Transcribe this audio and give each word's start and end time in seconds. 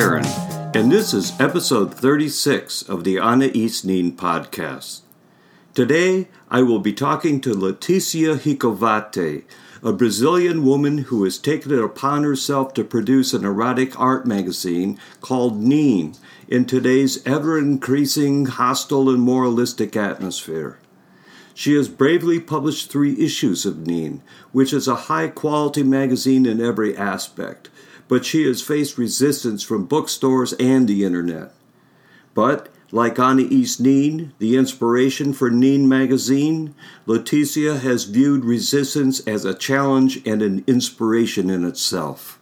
Herron, 0.00 0.24
and 0.74 0.90
this 0.90 1.12
is 1.12 1.38
episode 1.38 1.92
36 1.92 2.80
of 2.88 3.04
the 3.04 3.18
Anais 3.18 3.84
Nin 3.84 4.12
podcast. 4.16 5.02
Today, 5.74 6.28
I 6.50 6.62
will 6.62 6.78
be 6.78 6.94
talking 6.94 7.38
to 7.42 7.52
Leticia 7.52 8.36
Gicovate, 8.36 9.44
a 9.82 9.92
Brazilian 9.92 10.64
woman 10.64 10.96
who 10.96 11.24
has 11.24 11.36
taken 11.36 11.72
it 11.72 11.84
upon 11.84 12.22
herself 12.22 12.72
to 12.74 12.82
produce 12.82 13.34
an 13.34 13.44
erotic 13.44 14.00
art 14.00 14.24
magazine 14.24 14.98
called 15.20 15.60
Nin 15.60 16.14
in 16.48 16.64
today's 16.64 17.22
ever 17.26 17.58
increasing 17.58 18.46
hostile 18.46 19.10
and 19.10 19.20
moralistic 19.20 19.96
atmosphere. 19.96 20.78
She 21.52 21.74
has 21.74 21.90
bravely 21.90 22.40
published 22.40 22.90
three 22.90 23.20
issues 23.20 23.66
of 23.66 23.86
Nin, 23.86 24.22
which 24.52 24.72
is 24.72 24.88
a 24.88 24.94
high 24.94 25.28
quality 25.28 25.82
magazine 25.82 26.46
in 26.46 26.58
every 26.58 26.96
aspect, 26.96 27.68
but 28.10 28.24
she 28.24 28.44
has 28.44 28.60
faced 28.60 28.98
resistance 28.98 29.62
from 29.62 29.86
bookstores 29.86 30.52
and 30.54 30.88
the 30.88 31.04
internet. 31.04 31.52
But, 32.34 32.68
like 32.90 33.20
Anais 33.20 33.76
Nin, 33.78 34.34
the 34.40 34.56
inspiration 34.56 35.32
for 35.32 35.48
Nin 35.48 35.88
magazine, 35.88 36.74
Leticia 37.06 37.78
has 37.78 38.04
viewed 38.06 38.44
resistance 38.44 39.20
as 39.28 39.44
a 39.44 39.54
challenge 39.54 40.26
and 40.26 40.42
an 40.42 40.64
inspiration 40.66 41.48
in 41.50 41.64
itself. 41.64 42.40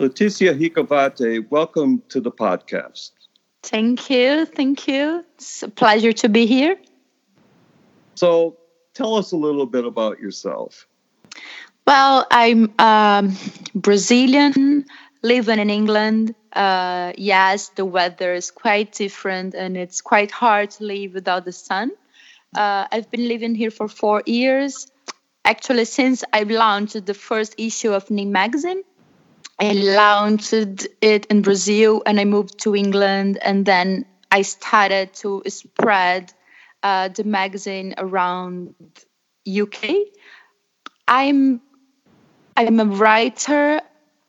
Leticia 0.00 0.58
Gicovate, 0.58 1.50
welcome 1.50 2.02
to 2.08 2.18
the 2.18 2.32
podcast. 2.32 3.10
Thank 3.62 4.08
you. 4.08 4.46
Thank 4.46 4.88
you. 4.88 5.22
It's 5.34 5.62
a 5.62 5.68
pleasure 5.68 6.14
to 6.14 6.30
be 6.30 6.46
here. 6.46 6.78
So 8.14 8.56
tell 8.94 9.16
us 9.16 9.32
a 9.32 9.36
little 9.36 9.66
bit 9.66 9.84
about 9.84 10.18
yourself. 10.18 10.86
Well, 11.86 12.26
I'm 12.30 12.72
um, 12.78 13.36
Brazilian, 13.74 14.86
living 15.22 15.58
in 15.58 15.68
England. 15.68 16.34
Uh, 16.52 17.12
yes, 17.18 17.68
the 17.70 17.84
weather 17.84 18.32
is 18.32 18.50
quite 18.50 18.92
different 18.92 19.54
and 19.54 19.76
it's 19.76 20.00
quite 20.00 20.30
hard 20.30 20.70
to 20.72 20.84
live 20.84 21.12
without 21.12 21.44
the 21.44 21.52
sun. 21.52 21.90
Uh, 22.54 22.86
I've 22.90 23.10
been 23.10 23.28
living 23.28 23.54
here 23.54 23.70
for 23.70 23.88
four 23.88 24.22
years. 24.24 24.86
Actually, 25.44 25.84
since 25.84 26.24
I've 26.32 26.50
launched 26.50 27.04
the 27.04 27.12
first 27.12 27.56
issue 27.58 27.92
of 27.92 28.10
Nin 28.10 28.32
magazine, 28.32 28.82
I 29.60 29.72
launched 29.72 30.54
it 30.54 31.26
in 31.26 31.42
Brazil 31.42 32.02
and 32.06 32.18
I 32.18 32.24
moved 32.24 32.60
to 32.60 32.74
England 32.74 33.38
and 33.42 33.66
then 33.66 34.06
I 34.30 34.40
started 34.42 35.12
to 35.16 35.42
spread 35.48 36.32
uh, 36.82 37.08
the 37.08 37.24
magazine 37.24 37.94
around 37.98 38.74
UK. 39.46 39.90
I'm 41.06 41.60
I'm 42.56 42.78
a 42.80 42.84
writer. 42.84 43.80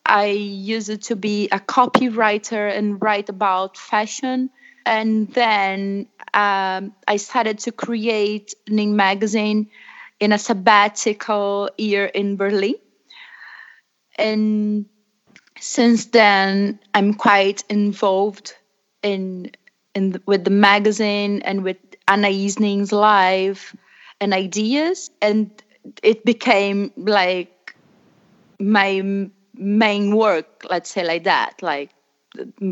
I 0.06 0.26
used 0.28 1.04
to 1.04 1.16
be 1.16 1.48
a 1.52 1.60
copywriter 1.60 2.76
and 2.76 3.02
write 3.02 3.30
about 3.30 3.78
fashion. 3.78 4.50
And 4.86 5.32
then 5.34 6.08
um, 6.34 6.94
I 7.08 7.18
started 7.18 7.60
to 7.60 7.72
create 7.72 8.54
Nin 8.68 8.96
magazine 8.96 9.70
in 10.20 10.32
a 10.32 10.38
sabbatical 10.38 11.70
year 11.78 12.06
in 12.06 12.36
Berlin. 12.36 12.76
And 14.18 14.86
since 15.60 16.06
then, 16.06 16.80
I'm 16.94 17.14
quite 17.14 17.64
involved 17.70 18.54
in 19.02 19.52
in 19.94 20.12
the, 20.12 20.22
with 20.26 20.44
the 20.44 20.52
magazine 20.52 21.42
and 21.44 21.64
with 21.64 21.78
Anais 22.08 22.56
Nin's 22.60 22.92
life 22.92 23.76
and 24.20 24.34
ideas, 24.34 25.10
and 25.22 25.52
it 26.04 26.26
became 26.26 26.92
like 26.98 27.55
my 28.60 29.30
main 29.56 30.16
work. 30.16 30.66
Let's 30.70 30.90
say 30.90 31.04
like 31.04 31.24
that, 31.24 31.62
like 31.62 31.92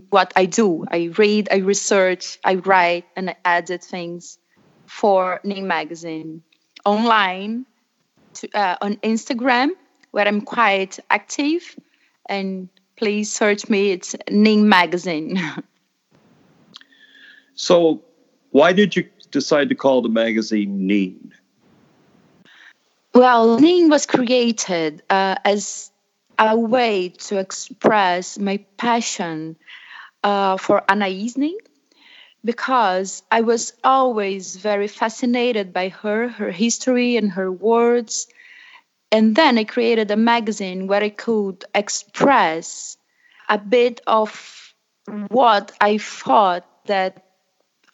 what 0.09 0.33
I 0.35 0.45
do. 0.45 0.85
I 0.89 1.11
read, 1.17 1.47
I 1.51 1.57
research, 1.57 2.39
I 2.43 2.55
write, 2.55 3.05
and 3.15 3.29
I 3.29 3.35
edit 3.45 3.83
things 3.83 4.37
for 4.85 5.39
Nin 5.43 5.67
magazine 5.67 6.43
online 6.85 7.65
to, 8.35 8.49
uh, 8.53 8.77
on 8.81 8.97
Instagram, 8.97 9.69
where 10.11 10.27
I'm 10.27 10.41
quite 10.41 10.99
active, 11.09 11.75
and 12.27 12.69
please 12.95 13.31
search 13.31 13.69
me. 13.69 13.91
It's 13.91 14.15
Nin 14.29 14.67
magazine. 14.67 15.39
so, 17.55 18.03
why 18.51 18.73
did 18.73 18.95
you 18.95 19.09
decide 19.31 19.69
to 19.69 19.75
call 19.75 20.01
the 20.01 20.09
magazine 20.09 20.85
Nin? 20.87 21.33
Well, 23.15 23.59
Nin 23.59 23.89
was 23.89 24.05
created 24.05 25.03
uh, 25.09 25.35
as 25.45 25.91
a 26.37 26.57
way 26.57 27.09
to 27.09 27.37
express 27.39 28.37
my 28.39 28.57
passion 28.77 29.57
uh, 30.23 30.57
for 30.57 30.83
Anais 30.91 31.33
Nin 31.37 31.57
because 32.45 33.23
I 33.31 33.41
was 33.41 33.73
always 33.83 34.57
very 34.57 34.87
fascinated 34.87 35.73
by 35.73 35.89
her, 35.89 36.29
her 36.29 36.51
history, 36.51 37.17
and 37.17 37.31
her 37.33 37.51
words. 37.51 38.27
And 39.11 39.35
then 39.35 39.57
I 39.57 39.65
created 39.65 40.11
a 40.11 40.17
magazine 40.17 40.87
where 40.87 41.03
I 41.03 41.09
could 41.09 41.65
express 41.75 42.97
a 43.49 43.57
bit 43.59 44.01
of 44.07 44.73
what 45.29 45.71
I 45.81 45.97
thought 45.99 46.65
that 46.87 47.23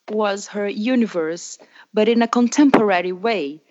was 0.09 0.47
her 0.47 0.67
universe, 0.67 1.57
but 1.93 2.09
in 2.09 2.21
a 2.21 2.27
contemporary 2.27 3.11
way. 3.13 3.61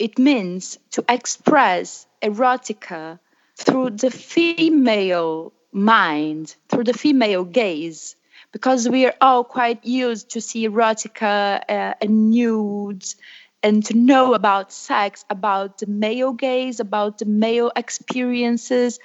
It 0.00 0.18
means 0.18 0.78
to 0.92 1.04
express 1.10 2.06
erotica 2.22 3.18
through 3.56 3.90
the 3.90 4.10
female 4.10 5.52
mind, 5.72 6.56
through 6.70 6.84
the 6.84 6.94
female 6.94 7.44
gaze, 7.44 8.16
because 8.50 8.88
we 8.88 9.04
are 9.04 9.14
all 9.20 9.44
quite 9.44 9.84
used 9.84 10.30
to 10.30 10.40
see 10.40 10.66
erotica 10.66 11.60
uh, 11.68 11.94
and 12.00 12.30
nudes 12.30 13.16
and 13.62 13.84
to 13.84 13.94
know 13.94 14.32
about 14.32 14.72
sex, 14.72 15.26
about 15.28 15.76
the 15.76 15.86
male 15.86 16.32
gaze, 16.32 16.80
about 16.80 17.18
the 17.18 17.26
male 17.26 17.70
experiences, 17.76 18.98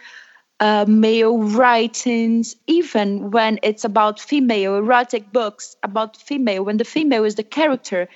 uh, 0.62 0.85
male 0.88 1.39
writings, 1.39 2.56
even 2.67 3.31
when 3.31 3.59
it's 3.63 3.83
about 3.83 4.22
female 4.22 4.77
erotic 4.77 5.33
books 5.33 5.75
about 5.83 6.16
female, 6.16 6.63
when 6.63 6.77
the 6.77 6.85
female 6.85 7.25
is 7.25 7.35
the 7.35 7.44
character, 7.44 8.07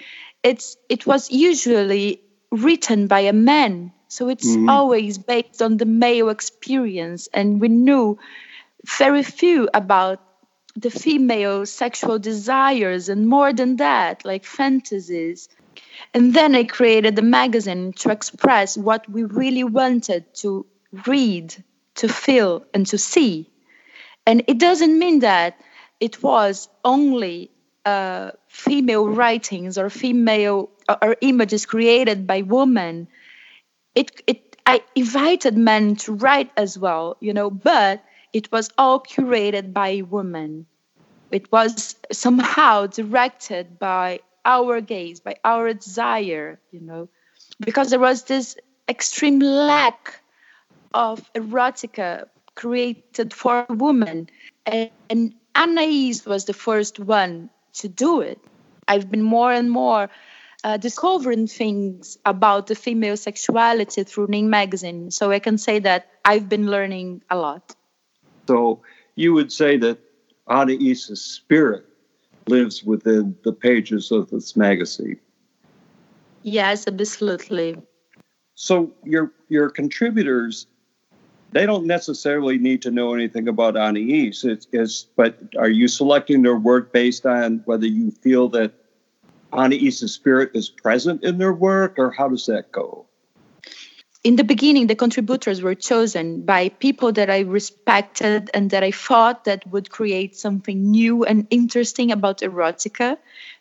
it's 0.44 0.78
it 0.88 1.06
was 1.06 1.30
usually 1.30 2.22
written 2.52 3.08
by 3.08 3.22
a 3.22 3.34
man. 3.34 3.92
So 4.08 4.30
it's 4.30 4.48
mm-hmm. 4.48 4.70
always 4.70 5.18
based 5.18 5.62
on 5.62 5.78
the 5.78 5.86
male 5.86 6.30
experience, 6.30 7.30
and 7.34 7.62
we 7.62 7.68
knew 7.68 8.18
very 8.98 9.24
few 9.24 9.70
about 9.74 10.20
the 10.76 10.90
female 10.90 11.66
sexual 11.66 12.18
desires, 12.18 13.10
and 13.10 13.28
more 13.28 13.54
than 13.54 13.76
that, 13.78 14.26
like 14.26 14.46
fantasies. 14.46 15.50
And 16.14 16.34
then 16.34 16.56
I 16.56 16.64
created 16.64 17.16
the 17.16 17.22
magazine 17.22 17.94
to 17.94 18.10
express 18.10 18.78
what 18.78 19.08
we 19.10 19.24
really 19.24 19.64
wanted 19.64 20.34
to 20.36 20.66
read 21.06 21.54
to 21.96 22.08
feel 22.08 22.66
and 22.74 22.88
to 22.88 22.98
see. 22.98 23.50
And 24.26 24.44
it 24.48 24.58
doesn't 24.58 24.98
mean 24.98 25.20
that 25.20 25.60
it 26.00 26.24
was 26.24 26.70
only 26.84 27.52
uh, 27.86 28.32
female 28.48 29.08
writings 29.08 29.78
or 29.78 29.90
female 29.90 30.70
or, 31.02 31.16
images 31.22 31.66
created 31.66 32.28
by 32.28 32.42
women. 32.42 33.08
It, 33.96 34.22
it, 34.28 34.58
I 34.66 34.82
invited 34.96 35.58
men 35.58 35.96
to 35.98 36.14
write 36.14 36.52
as 36.58 36.78
well, 36.78 37.18
you 37.20 37.34
know, 37.34 37.50
but 37.50 38.04
it 38.34 38.52
was 38.52 38.70
all 38.78 39.00
curated 39.00 39.74
by 39.74 40.02
women. 40.02 40.66
It 41.32 41.52
was 41.52 41.96
somehow 42.12 42.88
directed 42.88 43.80
by 43.80 44.22
our 44.46 44.82
gaze, 44.82 45.20
by 45.20 45.36
our 45.44 45.74
desire, 45.74 46.60
you 46.72 46.82
know, 46.82 47.10
because 47.60 47.90
there 47.90 48.00
was 48.00 48.24
this 48.24 48.58
extreme 48.88 49.40
lack 49.40 50.22
of 50.94 51.32
erotica 51.34 52.28
created 52.56 53.34
for 53.34 53.66
women. 53.70 54.30
And, 54.66 54.90
and 55.10 55.36
Anais 55.56 56.22
was 56.26 56.46
the 56.46 56.54
first 56.54 57.00
one 57.00 57.50
to 57.74 57.88
do 57.88 58.22
it. 58.22 58.40
I've 58.88 59.10
been 59.10 59.24
more 59.24 59.52
and 59.52 59.70
more 59.70 60.10
uh, 60.64 60.78
discovering 60.78 61.48
things 61.48 62.18
about 62.26 62.68
the 62.68 62.76
female 62.76 63.18
sexuality 63.18 64.04
through 64.04 64.28
Nin 64.28 64.50
magazine. 64.50 65.12
So 65.12 65.32
I 65.32 65.40
can 65.40 65.58
say 65.58 65.80
that 65.80 66.08
I've 66.26 66.50
been 66.50 66.68
learning 66.68 67.22
a 67.30 67.38
lot. 67.38 67.76
So 68.48 68.82
you 69.16 69.34
would 69.34 69.52
say 69.52 69.78
that 69.78 70.00
Anais's 70.50 71.22
spirit 71.22 71.86
lives 72.48 72.84
within 72.84 73.36
the 73.44 73.54
pages 73.54 74.12
of 74.12 74.30
this 74.30 74.56
magazine. 74.56 75.20
Yes, 76.42 76.88
absolutely. 76.88 77.78
So 78.56 78.92
your 79.04 79.32
your 79.50 79.70
contributors 79.70 80.68
they 81.52 81.66
don't 81.66 81.86
necessarily 81.86 82.58
need 82.58 82.82
to 82.84 82.92
know 82.92 83.14
anything 83.14 83.48
about 83.48 83.76
Anais. 83.76 84.34
It's, 84.44 84.68
it's, 84.72 85.04
but 85.16 85.40
are 85.58 85.70
you 85.70 85.88
selecting 85.88 86.42
their 86.42 86.58
work 86.58 86.92
based 86.92 87.26
on 87.26 87.62
whether 87.66 87.88
you 87.88 88.12
feel 88.12 88.50
that 88.50 88.74
Anais's 89.52 90.14
spirit 90.14 90.52
is 90.54 90.70
present 90.70 91.24
in 91.24 91.38
their 91.40 91.54
work, 91.54 91.96
or 91.98 92.12
how 92.12 92.30
does 92.30 92.46
that 92.46 92.72
go? 92.72 93.08
in 94.24 94.36
the 94.36 94.44
beginning, 94.44 94.88
the 94.88 94.96
contributors 94.96 95.62
were 95.62 95.76
chosen 95.76 96.42
by 96.42 96.70
people 96.70 97.12
that 97.14 97.30
I 97.30 97.40
respected 97.40 98.52
and 98.54 98.70
that 98.72 98.84
I 98.84 98.92
thought 98.92 99.46
that 99.46 99.66
would 99.68 99.90
create 99.90 100.36
something 100.36 100.92
new 100.92 101.24
and 101.24 101.48
interesting 101.50 102.12
about 102.12 102.40
erotica, 102.40 103.18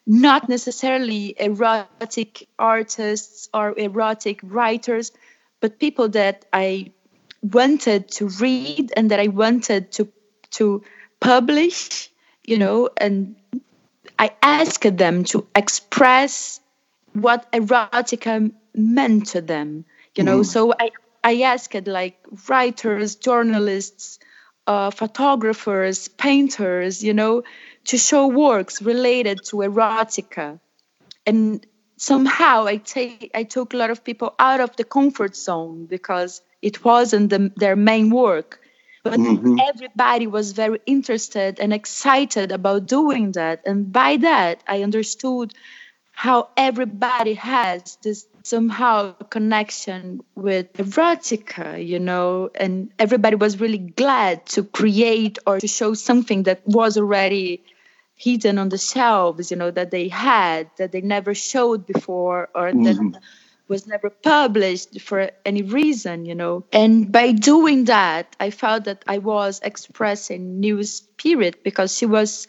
not 0.06 0.48
necessarily 0.48 1.36
erotic 1.38 2.48
artists 2.58 3.48
or 3.54 3.78
erotic 3.78 4.40
writers, 4.42 5.12
but 5.60 5.78
people 5.78 6.08
that 6.10 6.44
I 6.52 6.92
wanted 7.42 8.10
to 8.12 8.28
read 8.28 8.92
and 8.96 9.10
that 9.10 9.20
I 9.20 9.28
wanted 9.28 9.92
to 9.92 10.08
to 10.50 10.82
publish, 11.20 12.10
you 12.44 12.58
know, 12.58 12.88
and 12.96 13.36
I 14.18 14.32
asked 14.42 14.96
them 14.96 15.24
to 15.24 15.46
express 15.54 16.60
what 17.12 17.50
erotica 17.52 18.52
meant 18.74 19.26
to 19.28 19.40
them 19.40 19.84
you 20.14 20.24
know 20.24 20.40
mm. 20.40 20.46
so 20.46 20.72
i 20.78 20.90
i 21.24 21.40
asked 21.42 21.86
like 21.86 22.18
writers 22.48 23.16
journalists 23.16 24.18
uh, 24.66 24.90
photographers 24.90 26.08
painters 26.08 27.02
you 27.02 27.14
know 27.14 27.42
to 27.84 27.96
show 27.96 28.26
works 28.26 28.82
related 28.82 29.42
to 29.44 29.56
erotica 29.56 30.60
and 31.26 31.66
somehow 31.96 32.66
i 32.66 32.76
take 32.76 33.30
i 33.34 33.44
took 33.44 33.72
a 33.72 33.76
lot 33.76 33.90
of 33.90 34.04
people 34.04 34.34
out 34.38 34.60
of 34.60 34.76
the 34.76 34.84
comfort 34.84 35.34
zone 35.34 35.86
because 35.86 36.42
it 36.62 36.84
wasn't 36.84 37.30
the, 37.30 37.52
their 37.56 37.76
main 37.76 38.10
work 38.10 38.60
but 39.04 39.18
mm-hmm. 39.20 39.56
everybody 39.68 40.26
was 40.26 40.52
very 40.52 40.80
interested 40.84 41.60
and 41.60 41.72
excited 41.72 42.52
about 42.52 42.86
doing 42.86 43.32
that 43.32 43.62
and 43.64 43.92
by 43.92 44.16
that 44.16 44.62
i 44.66 44.82
understood 44.82 45.54
how 46.12 46.48
everybody 46.56 47.34
has 47.34 47.96
this 48.02 48.26
somehow 48.48 49.12
connection 49.30 50.20
with 50.34 50.72
erotica, 50.72 51.86
you 51.86 52.00
know, 52.00 52.50
and 52.54 52.90
everybody 52.98 53.36
was 53.36 53.60
really 53.60 53.78
glad 53.78 54.44
to 54.46 54.64
create 54.64 55.38
or 55.46 55.60
to 55.60 55.68
show 55.68 55.94
something 55.94 56.44
that 56.44 56.66
was 56.66 56.96
already 56.96 57.62
hidden 58.14 58.58
on 58.58 58.68
the 58.68 58.78
shelves, 58.78 59.50
you 59.50 59.56
know, 59.56 59.70
that 59.70 59.90
they 59.90 60.08
had, 60.08 60.70
that 60.78 60.92
they 60.92 61.02
never 61.02 61.34
showed 61.34 61.86
before 61.86 62.48
or 62.54 62.72
mm-hmm. 62.72 63.10
that 63.10 63.20
was 63.68 63.86
never 63.86 64.10
published 64.10 65.00
for 65.00 65.30
any 65.44 65.62
reason, 65.62 66.24
you 66.24 66.34
know. 66.34 66.64
And 66.72 67.12
by 67.12 67.32
doing 67.32 67.84
that, 67.84 68.34
I 68.40 68.50
felt 68.50 68.84
that 68.84 69.04
I 69.06 69.18
was 69.18 69.60
expressing 69.62 70.60
new 70.60 70.82
spirit 70.82 71.62
because 71.62 71.96
she 71.96 72.06
was 72.06 72.46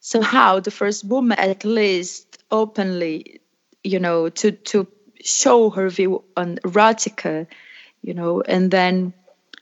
somehow 0.00 0.60
the 0.60 0.70
first 0.70 1.04
woman, 1.04 1.38
at 1.38 1.64
least 1.64 2.38
openly, 2.50 3.40
you 3.82 3.98
know, 3.98 4.28
to 4.28 4.52
to 4.52 4.86
show 5.22 5.70
her 5.70 5.88
view 5.88 6.22
on 6.36 6.58
erotica, 6.64 7.46
you 8.02 8.14
know, 8.14 8.42
and 8.42 8.70
then 8.70 9.12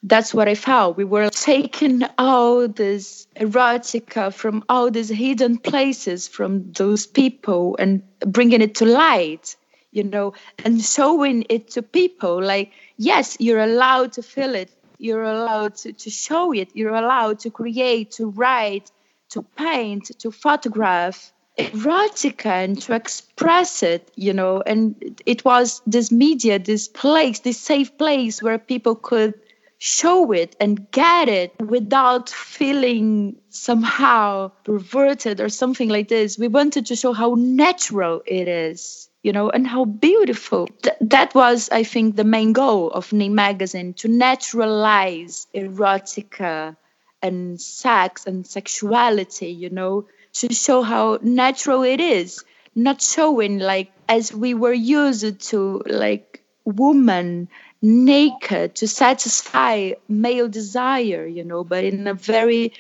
that's 0.05 0.35
what 0.35 0.49
I 0.49 0.55
found. 0.55 0.97
We 0.97 1.05
were 1.05 1.31
taking 1.31 2.03
all 2.19 2.69
this 2.69 3.27
erotica 3.37 4.33
from 4.33 4.65
all 4.69 4.91
these 4.91 5.09
hidden 5.09 5.57
places 5.59 6.29
from 6.29 6.73
those 6.73 7.07
people 7.07 7.77
and 7.79 8.03
bringing 8.21 8.61
it 8.61 8.77
to 8.77 8.85
light, 8.85 9.57
you 9.95 10.05
know, 10.05 10.35
and 10.65 10.83
showing 10.83 11.45
it 11.49 11.69
to 11.71 11.83
people. 11.83 12.43
Like, 12.43 12.73
yes, 12.97 13.37
you're 13.41 13.61
allowed 13.63 14.13
to 14.15 14.23
feel 14.23 14.55
it, 14.55 14.71
you're 14.99 15.23
allowed 15.23 15.77
to, 15.77 15.93
to 15.93 16.11
show 16.11 16.53
it, 16.53 16.71
you're 16.75 16.95
allowed 16.95 17.39
to 17.41 17.51
create, 17.51 18.13
to 18.13 18.31
write, 18.31 18.91
to 19.31 19.43
paint, 19.43 20.11
to 20.19 20.31
photograph, 20.31 21.33
erotica 21.59 22.47
and 22.47 22.81
to 22.83 22.95
express 22.95 23.83
it, 23.83 24.11
you 24.17 24.33
know. 24.33 24.61
And 24.61 25.21
it 25.25 25.45
was 25.45 25.83
this 25.87 26.11
media, 26.11 26.59
this 26.59 26.89
place, 26.89 27.41
this 27.41 27.61
safe 27.61 27.97
place 27.97 28.43
where 28.43 28.59
people 28.59 28.97
could 28.97 29.35
show 29.79 30.33
it 30.33 30.57
and 30.61 30.91
get 30.91 31.29
it 31.29 31.53
without 31.61 32.31
feeling 32.31 33.37
somehow 33.51 34.51
perverted 34.65 35.41
or 35.41 35.49
something 35.49 35.89
like 35.89 36.09
this. 36.09 36.39
We 36.39 36.49
wanted 36.49 36.87
to 36.87 36.97
show 36.97 37.13
how 37.13 37.35
natural 37.37 38.23
it 38.27 38.49
is, 38.49 39.09
you 39.25 39.33
know, 39.33 39.51
and 39.51 39.67
how 39.67 39.85
beautiful. 39.87 40.69
Th- 40.83 40.97
that 41.01 41.35
was, 41.35 41.71
I 41.71 41.83
think, 41.83 42.15
the 42.17 42.25
main 42.25 42.53
goal 42.53 42.91
of 42.93 43.13
Nin 43.13 43.35
magazine 43.35 43.95
to 43.95 44.09
naturalize 44.09 45.49
erotica 45.55 46.77
and 47.23 47.61
sex 47.61 48.27
and 48.27 48.47
sexuality, 48.47 49.49
you 49.51 49.71
know, 49.71 50.07
to 50.35 50.55
show 50.55 50.83
how 50.83 51.19
natural 51.23 51.83
it 51.83 52.01
is 52.01 52.45
not 52.75 53.01
showing 53.01 53.59
like 53.59 53.93
as 54.09 54.33
we 54.35 54.55
were 54.55 54.73
used 54.73 55.41
to 55.41 55.83
like 55.87 56.43
woman 56.65 57.49
naked 57.83 58.75
to 58.75 58.89
satisfy 58.89 59.93
male 60.09 60.49
desire 60.49 61.27
you 61.27 61.45
know 61.45 61.63
but 61.63 61.85
in 61.85 62.07
a 62.07 62.15
very 62.15 62.73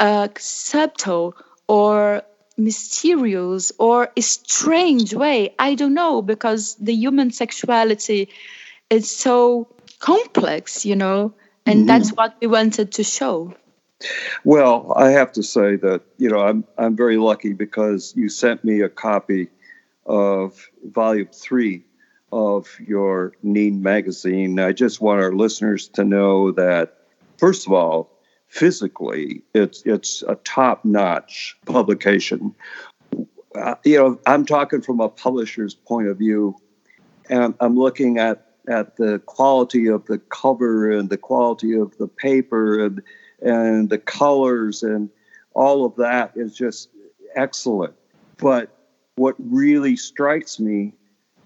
uh, 0.00 0.28
subtle 0.38 1.34
or 1.68 2.22
mysterious 2.56 3.72
or 3.78 4.10
a 4.16 4.20
strange 4.20 5.14
way 5.14 5.54
i 5.58 5.74
don't 5.74 5.94
know 5.94 6.22
because 6.22 6.74
the 6.76 6.94
human 6.94 7.30
sexuality 7.30 8.28
is 8.90 9.10
so 9.10 9.66
complex 9.98 10.84
you 10.84 10.96
know 10.96 11.32
and 11.66 11.80
mm-hmm. 11.80 11.86
that's 11.86 12.10
what 12.10 12.36
we 12.40 12.46
wanted 12.46 12.92
to 12.92 13.02
show 13.02 13.54
well, 14.44 14.92
I 14.96 15.10
have 15.10 15.32
to 15.32 15.42
say 15.42 15.76
that 15.76 16.02
you 16.18 16.28
know 16.28 16.40
I'm 16.40 16.64
I'm 16.78 16.96
very 16.96 17.16
lucky 17.16 17.52
because 17.52 18.12
you 18.16 18.28
sent 18.28 18.64
me 18.64 18.80
a 18.80 18.88
copy 18.88 19.48
of 20.06 20.68
volume 20.84 21.28
three 21.32 21.84
of 22.32 22.68
your 22.80 23.32
Nin 23.42 23.82
magazine. 23.82 24.58
I 24.58 24.72
just 24.72 25.00
want 25.00 25.20
our 25.20 25.32
listeners 25.32 25.88
to 25.88 26.04
know 26.04 26.52
that 26.52 26.98
first 27.38 27.66
of 27.66 27.72
all, 27.72 28.10
physically, 28.52 29.42
it's 29.54 29.82
it's 29.86 30.22
a 30.28 30.34
top 30.44 30.84
notch 30.84 31.56
publication. 31.64 32.54
Uh, 33.54 33.74
you 33.84 33.96
know, 33.96 34.20
I'm 34.26 34.44
talking 34.44 34.82
from 34.82 35.00
a 35.00 35.08
publisher's 35.08 35.74
point 35.74 36.08
of 36.08 36.18
view, 36.18 36.56
and 37.30 37.54
I'm 37.60 37.78
looking 37.78 38.18
at 38.18 38.46
at 38.68 38.96
the 38.96 39.20
quality 39.20 39.88
of 39.88 40.04
the 40.04 40.18
cover 40.18 40.90
and 40.90 41.08
the 41.08 41.16
quality 41.16 41.72
of 41.74 41.96
the 41.96 42.06
paper 42.06 42.84
and 42.84 43.02
and 43.40 43.88
the 43.88 43.98
colors 43.98 44.82
and 44.82 45.08
all 45.54 45.84
of 45.84 45.96
that 45.96 46.32
is 46.36 46.54
just 46.54 46.90
excellent. 47.34 47.94
But 48.36 48.68
what 49.16 49.34
really 49.38 49.96
strikes 49.96 50.60
me 50.60 50.92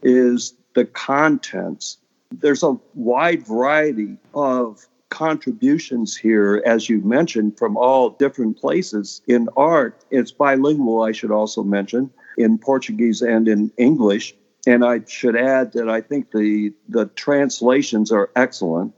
is 0.03 0.55
the 0.75 0.85
contents. 0.85 1.99
There's 2.33 2.63
a 2.65 2.77
wide 2.95 3.47
variety 3.47 4.17
of 4.35 4.87
contributions 5.09 6.17
here, 6.17 6.63
as 6.67 6.89
you 6.89 7.01
mentioned, 7.01 7.59
from 7.59 7.77
all 7.77 8.11
different 8.11 8.59
places 8.59 9.23
in 9.27 9.49
art. 9.57 10.05
It's 10.11 10.33
bilingual, 10.33 11.03
I 11.03 11.13
should 11.13 11.31
also 11.31 11.63
mention, 11.63 12.11
in 12.37 12.59
Portuguese 12.59 13.23
and 13.23 13.49
in 13.49 13.71
English. 13.77 14.35
And 14.67 14.85
I 14.85 15.03
should 15.07 15.37
add 15.37 15.73
that 15.75 15.89
I 15.89 16.01
think 16.01 16.33
the, 16.33 16.73
the 16.89 17.07
translations 17.07 18.11
are 18.11 18.31
excellent. 18.35 18.95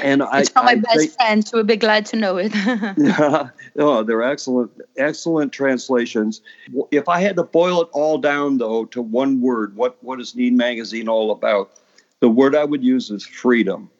And 0.00 0.22
it's 0.34 0.50
I, 0.50 0.52
from 0.52 0.64
my 0.66 0.72
I 0.72 0.74
best 0.76 0.98
think, 0.98 1.12
friend, 1.12 1.48
so 1.48 1.56
we'd 1.56 1.66
be 1.66 1.76
glad 1.76 2.06
to 2.06 2.16
know 2.16 2.36
it. 2.36 2.54
yeah, 2.98 3.48
oh, 3.76 4.02
they're 4.02 4.22
excellent, 4.22 4.70
excellent 4.96 5.52
translations. 5.52 6.42
If 6.90 7.08
I 7.08 7.20
had 7.20 7.36
to 7.36 7.42
boil 7.42 7.82
it 7.82 7.88
all 7.92 8.18
down, 8.18 8.58
though, 8.58 8.84
to 8.86 9.02
one 9.02 9.40
word, 9.40 9.74
what 9.74 9.96
what 10.04 10.20
is 10.20 10.36
Nin 10.36 10.56
Magazine 10.56 11.08
all 11.08 11.32
about? 11.32 11.72
The 12.20 12.28
word 12.28 12.54
I 12.54 12.64
would 12.64 12.84
use 12.84 13.10
is 13.10 13.24
freedom. 13.24 13.90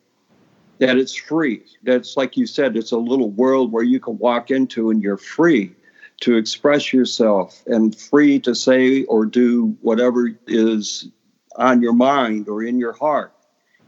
That 0.78 0.96
it's 0.96 1.14
free. 1.14 1.64
That's 1.82 2.16
like 2.16 2.36
you 2.36 2.46
said, 2.46 2.76
it's 2.76 2.92
a 2.92 2.98
little 2.98 3.30
world 3.30 3.72
where 3.72 3.82
you 3.82 3.98
can 3.98 4.16
walk 4.18 4.50
into 4.50 4.90
and 4.90 5.02
you're 5.02 5.16
free 5.16 5.74
to 6.20 6.36
express 6.36 6.92
yourself 6.92 7.62
and 7.66 7.96
free 7.98 8.40
to 8.40 8.54
say 8.54 9.04
or 9.04 9.24
do 9.24 9.76
whatever 9.80 10.30
is 10.46 11.08
on 11.56 11.82
your 11.82 11.92
mind 11.92 12.48
or 12.48 12.62
in 12.62 12.78
your 12.78 12.92
heart. 12.92 13.32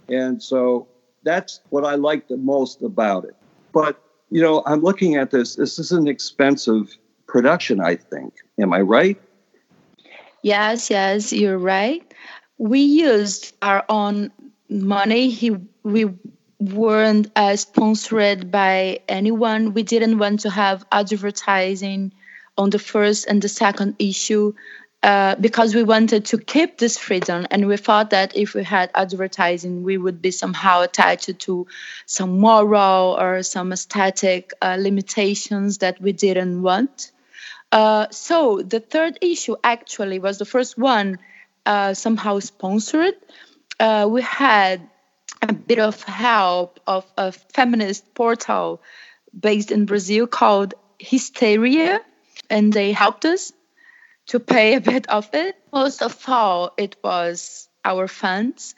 And 0.09 0.43
so 0.43 0.89
that's 1.23 1.61
what 1.71 1.85
I 1.85 1.95
like 1.95 2.29
the 2.29 2.37
most 2.37 2.83
about 2.83 3.25
it. 3.25 3.37
But, 3.73 4.03
you 4.31 4.43
know, 4.43 4.63
I'm 4.67 4.81
looking 4.81 5.17
at 5.17 5.31
this. 5.31 5.57
This 5.57 5.79
is 5.79 5.93
an 5.93 6.09
expensive 6.09 6.97
production, 7.27 7.81
I 7.81 7.97
think. 7.97 8.35
Am 8.59 8.73
I 8.73 8.81
right? 8.81 9.21
Yes, 10.43 10.91
yes, 10.91 11.33
you're 11.33 11.59
right. 11.59 12.15
We 12.59 12.81
used 12.81 13.55
our 13.63 13.85
own 13.89 14.33
money. 14.69 15.31
He, 15.31 15.57
we 15.83 16.11
weren't 16.61 17.31
uh, 17.35 17.57
sponsored 17.57 18.51
by 18.51 19.01
anyone. 19.09 19.73
We 19.73 19.83
didn't 19.83 20.19
want 20.19 20.41
to 20.41 20.51
have 20.51 20.85
advertising 20.93 22.13
on 22.57 22.71
the 22.71 22.79
first 22.79 23.27
and 23.27 23.41
the 23.41 23.49
second 23.49 23.97
issue. 23.99 24.53
Uh, 25.03 25.35
because 25.37 25.75
we 25.75 25.83
wanted 25.83 26.27
to 26.27 26.37
keep 26.37 26.77
this 26.77 26.99
freedom 26.99 27.47
and 27.51 27.67
we 27.67 27.79
thought 27.79 28.11
that 28.11 28.37
if 28.37 28.53
we 28.53 28.63
had 28.63 28.91
advertising 28.95 29.83
we 29.83 29.97
would 29.97 30.21
be 30.21 30.31
somehow 30.31 30.83
attached 30.83 31.39
to 31.39 31.67
some 32.05 32.39
moral 32.39 33.17
or 33.19 33.43
some 33.43 33.73
aesthetic 33.73 34.53
uh, 34.61 34.77
limitations 34.79 35.79
that 35.79 35.99
we 36.03 36.13
didn't 36.13 36.61
want 36.61 37.13
uh, 37.73 38.09
so 38.11 38.61
the 38.61 38.79
third 38.79 39.19
issue 39.23 39.57
actually 39.65 40.19
was 40.19 40.37
the 40.37 40.45
first 40.45 40.77
one 40.77 41.19
uh, 41.65 41.95
somehow 41.95 42.39
sponsored 42.39 43.15
uh, 43.79 44.07
we 44.07 44.21
had 44.21 44.87
a 45.43 45.53
bit 45.53 45.79
of 45.79 46.03
help 46.03 46.81
of 46.87 47.07
a 47.17 47.33
feminist 47.33 48.15
portal 48.15 48.83
based 49.39 49.71
in 49.71 49.87
Brazil 49.87 50.27
called 50.27 50.75
Hysteria, 50.99 52.01
and 52.49 52.73
they 52.73 52.93
helped 52.93 53.25
us 53.25 53.53
to 54.27 54.41
pay 54.41 54.75
a 54.75 54.81
bit 54.81 55.09
of 55.09 55.29
it. 55.33 55.57
Most 55.73 56.03
of 56.03 56.17
all, 56.29 56.73
it 56.77 56.97
was 57.03 57.69
our 57.85 58.07
funds. 58.07 58.75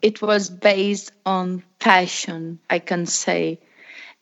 It 0.00 0.20
was 0.20 0.50
based 0.50 1.12
on 1.24 1.62
passion, 1.78 2.58
I 2.68 2.78
can 2.78 3.06
say. 3.06 3.60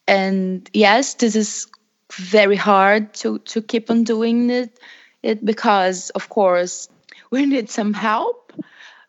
And 0.07 0.69
yes, 0.73 1.15
this 1.15 1.37
is 1.37 1.67
very 2.13 2.57
hard 2.57 3.15
to, 3.15 3.39
to 3.39 3.63
keep 3.63 3.91
on 3.91 4.05
doing 4.05 4.51
it, 4.51 4.79
it 5.23 5.45
because, 5.45 6.11
of 6.11 6.29
course, 6.29 6.89
we 7.31 7.47
need 7.47 7.71
some 7.71 7.95
help, 7.95 8.53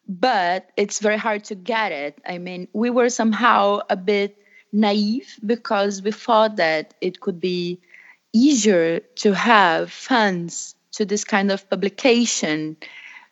but 0.07 0.69
it's 0.75 0.99
very 0.99 1.17
hard 1.17 1.45
to 1.45 1.55
get 1.55 1.91
it. 1.91 2.19
I 2.27 2.37
mean, 2.37 2.67
we 2.73 2.89
were 2.89 3.09
somehow 3.09 3.81
a 3.89 3.95
bit 3.95 4.37
naive 4.71 5.35
because 5.45 6.01
we 6.01 6.11
thought 6.11 6.57
that 6.57 6.93
it 7.01 7.19
could 7.19 7.39
be 7.39 7.79
easier 8.33 8.99
to 9.15 9.33
have 9.33 9.91
funds 9.91 10.75
to 10.93 11.05
this 11.05 11.23
kind 11.23 11.51
of 11.51 11.69
publication. 11.69 12.77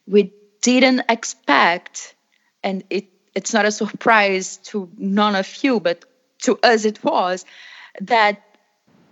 We 0.08 0.34
didn't 0.62 1.04
expect, 1.10 2.16
and 2.64 2.84
it, 2.90 3.08
it's 3.36 3.54
not 3.54 3.66
a 3.66 3.72
surprise 3.72 4.58
to 4.58 4.90
none 4.98 5.36
of 5.36 5.64
you, 5.64 5.80
but 5.80 6.06
to 6.44 6.58
us 6.64 6.86
it 6.86 7.04
was, 7.04 7.46
that 8.02 8.42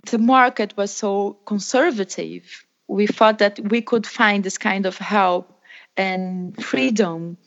the 0.09 0.17
market 0.17 0.75
was 0.77 0.91
so 0.91 1.37
conservative. 1.45 2.65
We 2.87 3.07
thought 3.07 3.39
that 3.39 3.59
we 3.59 3.81
could 3.81 4.07
find 4.07 4.43
this 4.43 4.57
kind 4.57 4.85
of 4.85 4.97
help 4.97 5.56
and 5.97 6.63
freedom 6.63 7.37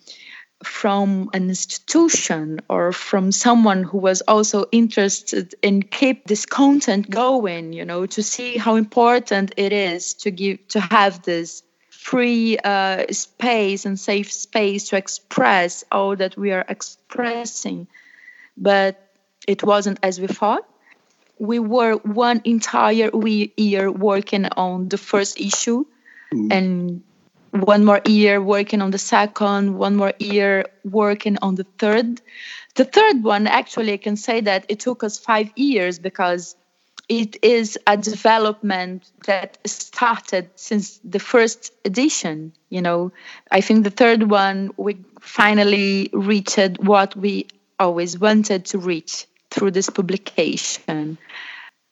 from 0.63 1.31
an 1.33 1.49
institution 1.49 2.61
or 2.69 2.93
from 2.93 3.33
someone 3.33 3.83
who 3.83 3.97
was 3.97 4.21
also 4.23 4.67
interested 4.73 5.55
in 5.63 5.83
keep 5.83 6.27
this 6.27 6.45
content 6.45 7.09
going 7.09 7.73
you 7.73 7.85
know 7.85 8.05
to 8.05 8.23
see 8.23 8.59
how 8.59 8.77
important 8.77 9.55
it 9.57 9.73
is 9.73 10.13
to 10.13 10.31
give 10.31 10.59
to 10.69 10.79
have 10.79 11.23
this 11.23 11.63
free 11.89 12.59
uh, 12.59 13.05
space 13.11 13.87
and 13.87 13.99
safe 13.99 14.31
space 14.31 14.89
to 14.89 14.97
express 14.97 15.85
all 15.91 16.15
that 16.15 16.37
we 16.37 16.53
are 16.53 16.65
expressing 16.69 17.87
but 18.57 19.09
it 19.47 19.63
wasn't 19.63 19.99
as 20.03 20.21
we 20.21 20.27
thought 20.27 20.67
we 21.39 21.59
were 21.59 21.95
one 21.95 22.43
entire 22.45 23.11
year 23.57 23.91
working 23.91 24.45
on 24.45 24.89
the 24.89 24.99
first 24.99 25.41
issue 25.41 25.87
mm. 26.35 26.53
and 26.53 27.03
one 27.51 27.85
more 27.85 28.01
year 28.07 28.41
working 28.41 28.81
on 28.83 28.91
the 28.91 28.99
second, 28.99 29.77
one 29.77 29.97
more 29.97 30.13
year 30.19 30.67
working 30.85 31.37
on 31.43 31.57
the 31.57 31.67
third. 31.79 32.21
The 32.77 32.85
third 32.85 33.23
one, 33.23 33.47
actually, 33.47 33.93
I 33.93 33.97
can 33.97 34.17
say 34.17 34.41
that 34.43 34.67
it 34.69 34.81
took 34.81 35.03
us 35.03 35.19
five 35.19 35.51
years 35.57 35.99
because 35.99 36.57
it 37.09 37.37
is 37.43 37.77
a 37.89 37.97
development 37.97 39.11
that 39.27 39.59
started 39.67 40.49
since 40.55 41.01
the 41.05 41.19
first 41.19 41.73
edition. 41.85 42.53
You 42.69 42.83
know, 42.83 43.13
I 43.51 43.61
think 43.61 43.83
the 43.83 43.91
third 43.91 44.31
one, 44.31 44.71
we 44.77 44.97
finally 45.21 46.09
reached 46.13 46.79
what 46.79 47.17
we 47.17 47.49
always 47.81 48.19
wanted 48.19 48.67
to 48.67 48.79
reach 48.79 49.27
through 49.51 49.73
this 49.73 49.91
publication. 49.91 51.19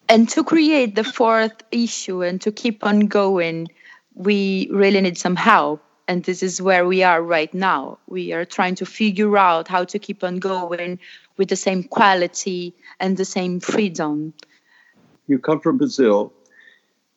And 0.08 0.28
to 0.30 0.44
create 0.44 0.94
the 0.94 1.04
fourth 1.04 1.64
issue 1.72 2.22
and 2.22 2.40
to 2.42 2.52
keep 2.52 2.86
on 2.86 3.08
going, 3.08 3.68
we 4.18 4.68
really 4.72 5.00
need 5.00 5.16
some 5.16 5.36
help. 5.36 5.80
And 6.08 6.24
this 6.24 6.42
is 6.42 6.60
where 6.60 6.86
we 6.86 7.02
are 7.02 7.22
right 7.22 7.52
now. 7.54 7.98
We 8.08 8.32
are 8.32 8.44
trying 8.44 8.74
to 8.76 8.86
figure 8.86 9.38
out 9.38 9.68
how 9.68 9.84
to 9.84 9.98
keep 9.98 10.24
on 10.24 10.38
going 10.38 10.98
with 11.36 11.48
the 11.48 11.56
same 11.56 11.84
quality 11.84 12.74
and 12.98 13.16
the 13.16 13.24
same 13.24 13.60
freedom. 13.60 14.34
You 15.28 15.38
come 15.38 15.60
from 15.60 15.78
Brazil, 15.78 16.32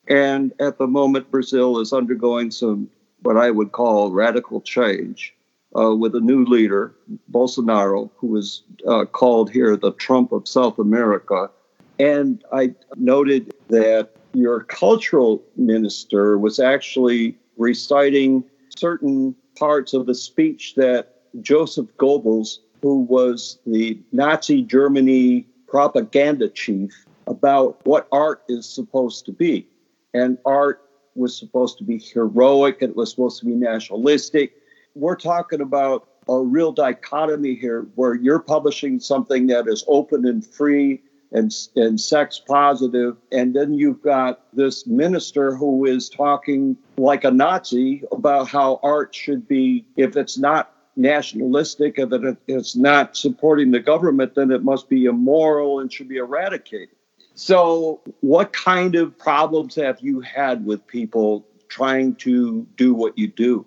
and 0.08 0.54
at 0.60 0.78
the 0.78 0.88
moment, 0.88 1.32
Brazil 1.32 1.80
is 1.80 1.94
undergoing 1.94 2.52
some 2.52 2.90
what 3.22 3.38
I 3.38 3.50
would 3.50 3.72
call 3.72 4.12
radical 4.12 4.62
change 4.62 5.34
uh, 5.78 5.96
with 5.96 6.14
a 6.16 6.20
new 6.20 6.44
leader, 6.44 6.94
Bolsonaro, 7.32 8.10
who 8.18 8.28
was 8.28 8.64
uh, 8.86 9.06
called 9.06 9.50
here 9.50 9.78
the 9.78 9.94
Trump 9.94 10.34
of 10.34 10.48
South 10.48 10.78
America. 10.80 11.50
And 11.98 12.44
I 12.52 12.74
noted 12.98 13.54
that 13.70 14.10
your 14.34 14.62
cultural 14.64 15.44
minister 15.56 16.38
was 16.38 16.60
actually 16.60 17.38
reciting 17.58 18.44
certain 18.76 19.36
parts 19.58 19.94
of 19.94 20.06
the 20.06 20.16
speech 20.16 20.76
that 20.76 21.16
Joseph 21.42 21.88
Goebbels, 21.98 22.60
who 22.82 23.02
was 23.02 23.60
the 23.66 24.00
Nazi 24.12 24.62
Germany 24.62 25.46
propaganda 25.68 26.50
chief, 26.50 27.06
about 27.28 27.86
what 27.86 28.08
art 28.12 28.44
is 28.50 28.68
supposed 28.68 29.26
to 29.26 29.32
be. 29.32 29.68
And 30.14 30.38
art 30.46 30.82
was 31.16 31.38
supposed 31.38 31.78
to 31.78 31.84
be 31.84 31.98
heroic, 31.98 32.78
it 32.82 32.96
was 32.96 33.12
supposed 33.12 33.40
to 33.40 33.46
be 33.46 33.54
nationalistic. 33.54 34.54
We're 34.96 35.16
talking 35.16 35.62
about 35.62 36.08
a 36.28 36.38
real 36.38 36.72
dichotomy 36.72 37.56
here 37.56 37.88
where 37.96 38.16
you're 38.16 38.40
publishing 38.40 39.00
something 39.00 39.48
that 39.48 39.68
is 39.68 39.84
open 39.88 40.26
and 40.26 40.46
free 40.46 41.02
and, 41.32 41.54
and 41.76 42.00
sex 42.00 42.42
positive. 42.46 43.18
And 43.32 43.54
then 43.54 43.74
you've 43.74 44.02
got 44.02 44.42
this 44.54 44.86
minister 44.86 45.56
who 45.56 45.86
is 45.86 46.10
talking 46.10 46.78
like 46.98 47.24
a 47.24 47.32
Nazi 47.32 48.04
about 48.12 48.50
how 48.50 48.80
art 48.84 49.16
should 49.16 49.48
be, 49.48 49.86
if 49.96 50.18
it's 50.18 50.38
not 50.38 50.74
nationalistic, 50.96 51.98
if 51.98 52.12
it, 52.12 52.38
it's 52.48 52.76
not 52.76 53.16
supporting 53.16 53.72
the 53.72 53.80
government, 53.80 54.36
then 54.36 54.52
it 54.52 54.64
must 54.64 54.90
be 54.90 55.06
immoral 55.06 55.80
and 55.80 55.92
should 55.92 56.10
be 56.10 56.18
eradicated. 56.18 56.96
So, 57.34 58.02
what 58.20 58.52
kind 58.52 58.96
of 58.96 59.18
problems 59.18 59.76
have 59.76 60.00
you 60.02 60.20
had 60.20 60.66
with 60.66 60.86
people 60.86 61.48
trying 61.70 62.16
to 62.16 62.68
do 62.76 62.94
what 62.94 63.18
you 63.18 63.28
do? 63.28 63.66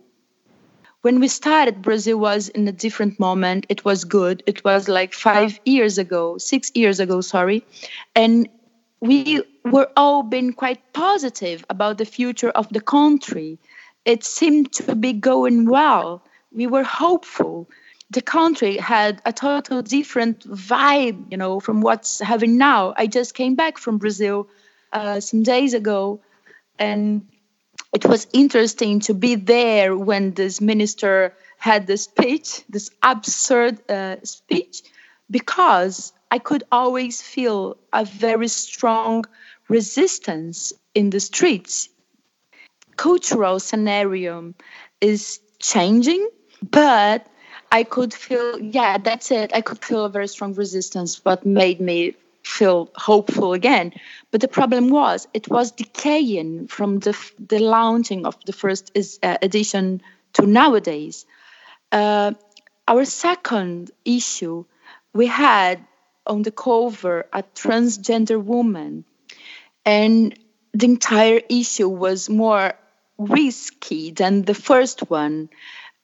When 1.05 1.21
we 1.21 1.29
started, 1.29 1.83
Brazil 1.83 2.19
was 2.19 2.49
in 2.49 2.67
a 2.67 2.73
different 2.73 3.21
moment. 3.21 3.67
It 3.69 3.85
was 3.85 4.05
good. 4.05 4.43
It 4.47 4.65
was 4.65 4.89
like 4.89 5.13
five 5.13 5.61
years 5.67 5.99
ago, 5.99 6.39
six 6.39 6.73
years 6.75 6.99
ago, 6.99 7.21
sorry. 7.21 7.63
And 8.15 8.49
we 9.01 9.43
were 9.67 9.91
all 9.99 10.23
been 10.23 10.55
quite 10.55 10.95
positive 10.95 11.63
about 11.69 11.99
the 11.99 12.07
future 12.07 12.49
of 12.49 12.71
the 12.71 12.81
country. 12.81 13.59
It 14.07 14.25
seemed 14.25 14.73
to 14.73 14.97
be 14.97 15.13
going 15.13 15.69
well. 15.69 16.25
We 16.53 16.67
were 16.67 16.85
hopeful. 16.85 17.69
The 18.11 18.23
country 18.23 18.79
had 18.79 19.21
a 19.27 19.33
total 19.35 19.83
different 19.83 20.49
vibe, 20.49 21.31
you 21.31 21.37
know, 21.37 21.61
from 21.61 21.83
what's 21.83 22.19
having 22.21 22.57
now. 22.57 22.95
I 22.97 23.09
just 23.09 23.35
came 23.35 23.57
back 23.57 23.77
from 23.77 23.99
Brazil 23.99 24.49
uh, 24.91 25.21
some 25.21 25.43
days 25.43 25.75
ago, 25.75 26.23
and 26.79 27.29
it 27.95 28.05
was 28.05 28.27
interesting 28.33 29.01
to 29.01 29.15
be 29.15 29.37
there 29.37 29.97
when 29.97 30.33
this 30.35 30.61
minister 30.61 31.33
had 31.59 31.87
this 31.87 32.03
speech, 32.03 32.63
this 32.69 32.91
absurd 33.03 33.89
uh, 33.89 34.17
speech, 34.25 34.83
because 35.31 36.13
I 36.31 36.39
could 36.41 36.65
always 36.73 37.23
feel 37.23 37.79
a 37.93 38.05
very 38.05 38.49
strong 38.49 39.25
resistance 39.69 40.73
in 40.95 41.11
the 41.11 41.21
streets. 41.21 41.89
Cultural 42.97 43.61
scenario 43.61 44.55
is 45.01 45.39
changing, 45.61 46.29
but 46.63 47.27
I 47.71 47.85
could 47.85 48.13
feel, 48.13 48.61
yeah, 48.61 48.99
that's 48.99 49.31
it. 49.31 49.53
I 49.55 49.61
could 49.61 49.83
feel 49.85 50.05
a 50.05 50.11
very 50.11 50.29
strong 50.29 50.55
resistance. 50.55 51.25
What 51.25 51.47
made 51.47 51.81
me 51.81 52.17
feel 52.45 52.91
hopeful 52.95 53.53
again. 53.53 53.93
But 54.31 54.41
the 54.41 54.49
problem 54.49 54.91
was 54.91 55.27
it 55.35 55.49
was 55.49 55.73
decaying 55.73 56.69
from 56.69 56.99
the 57.01 57.17
the 57.39 57.59
launching 57.59 58.27
of 58.27 58.37
the 58.45 58.53
first 58.53 58.91
is, 58.95 59.19
uh, 59.23 59.39
edition 59.43 60.03
to 60.35 60.47
nowadays. 60.47 61.27
Uh, 61.91 62.33
our 62.87 63.05
second 63.05 63.91
issue, 64.05 64.65
we 65.15 65.27
had 65.27 65.85
on 66.27 66.43
the 66.43 66.51
cover 66.51 67.27
a 67.33 67.43
transgender 67.55 68.43
woman, 68.43 69.05
and 69.85 70.39
the 70.73 70.87
entire 70.87 71.41
issue 71.49 71.89
was 71.89 72.29
more 72.29 72.75
risky 73.17 74.11
than 74.11 74.43
the 74.43 74.55
first 74.55 75.09
one 75.09 75.49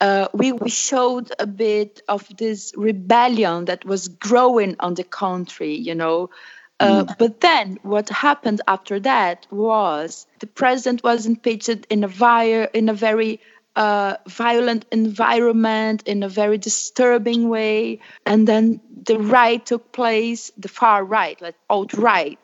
uh, 0.01 0.29
we, 0.33 0.53
we 0.53 0.71
showed 0.71 1.33
a 1.39 1.47
bit 1.47 2.03
of 2.09 2.27
this 2.37 2.73
rebellion 2.77 3.67
that 3.67 3.85
was 3.85 4.09
growing 4.09 4.77
on 4.81 4.95
the 4.95 5.05
country, 5.05 5.75
you 5.75 5.95
know. 5.95 6.31
Uh, 6.79 7.05
mm. 7.05 7.19
But 7.19 7.41
then 7.41 7.79
what 7.83 8.09
happened 8.09 8.63
after 8.67 9.01
that 9.01 9.47
was 9.51 10.27
the 10.39 10.47
president 10.47 11.03
was 11.05 11.27
impeached 11.27 11.87
in 11.91 12.05
a, 12.05 12.09
vi- 12.09 12.69
in 12.73 12.89
a 12.89 12.95
very 12.95 13.41
uh, 13.77 14.17
violent 14.27 14.87
environment, 14.91 16.03
in 16.07 16.23
a 16.23 16.29
very 16.29 16.59
disturbing 16.59 17.49
way. 17.49 18.01
And 18.25 18.49
then 18.49 18.81
the 19.05 19.19
right 19.19 19.65
took 19.65 19.93
place, 19.93 20.51
the 20.57 20.69
far 20.69 21.05
right, 21.05 21.41
like 21.41 21.57
alt 21.69 21.93
right. 21.95 22.39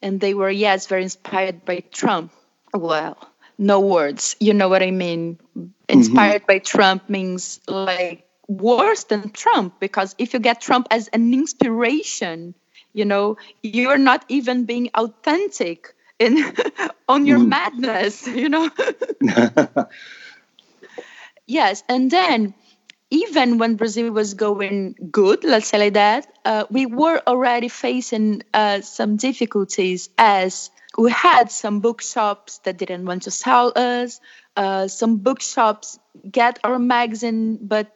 And 0.00 0.20
they 0.20 0.34
were, 0.34 0.50
yes, 0.50 0.86
very 0.86 1.02
inspired 1.02 1.64
by 1.64 1.80
Trump. 1.92 2.32
Well, 2.72 3.31
no 3.62 3.80
words. 3.80 4.36
You 4.40 4.54
know 4.54 4.68
what 4.68 4.82
I 4.82 4.90
mean? 4.90 5.38
Inspired 5.88 6.42
mm-hmm. 6.42 6.46
by 6.46 6.58
Trump 6.58 7.08
means 7.08 7.60
like 7.68 8.26
worse 8.48 9.04
than 9.04 9.30
Trump 9.30 9.78
because 9.80 10.14
if 10.18 10.34
you 10.34 10.40
get 10.40 10.60
Trump 10.60 10.88
as 10.90 11.08
an 11.08 11.32
inspiration, 11.32 12.54
you 12.92 13.04
know, 13.04 13.36
you're 13.62 13.98
not 13.98 14.24
even 14.28 14.64
being 14.64 14.90
authentic 14.94 15.94
in 16.18 16.52
on 17.08 17.26
your 17.26 17.38
mm. 17.38 17.48
madness, 17.48 18.26
you 18.42 18.48
know. 18.48 18.68
yes, 21.46 21.82
and 21.88 22.10
then 22.10 22.54
even 23.10 23.58
when 23.58 23.76
Brazil 23.76 24.10
was 24.10 24.34
going 24.34 24.94
good, 25.10 25.44
let's 25.44 25.68
say 25.68 25.78
like 25.78 25.94
that, 25.94 26.26
uh, 26.44 26.64
we 26.70 26.86
were 26.86 27.20
already 27.26 27.68
facing 27.68 28.42
uh, 28.54 28.80
some 28.80 29.16
difficulties 29.16 30.08
as 30.16 30.70
we 30.98 31.10
had 31.10 31.50
some 31.50 31.80
bookshops 31.80 32.58
that 32.58 32.76
didn't 32.76 33.04
want 33.04 33.22
to 33.24 33.30
sell 33.30 33.72
us, 33.74 34.20
uh, 34.56 34.88
some 34.88 35.16
bookshops 35.18 35.98
get 36.30 36.58
our 36.64 36.78
magazine 36.78 37.58
but 37.60 37.94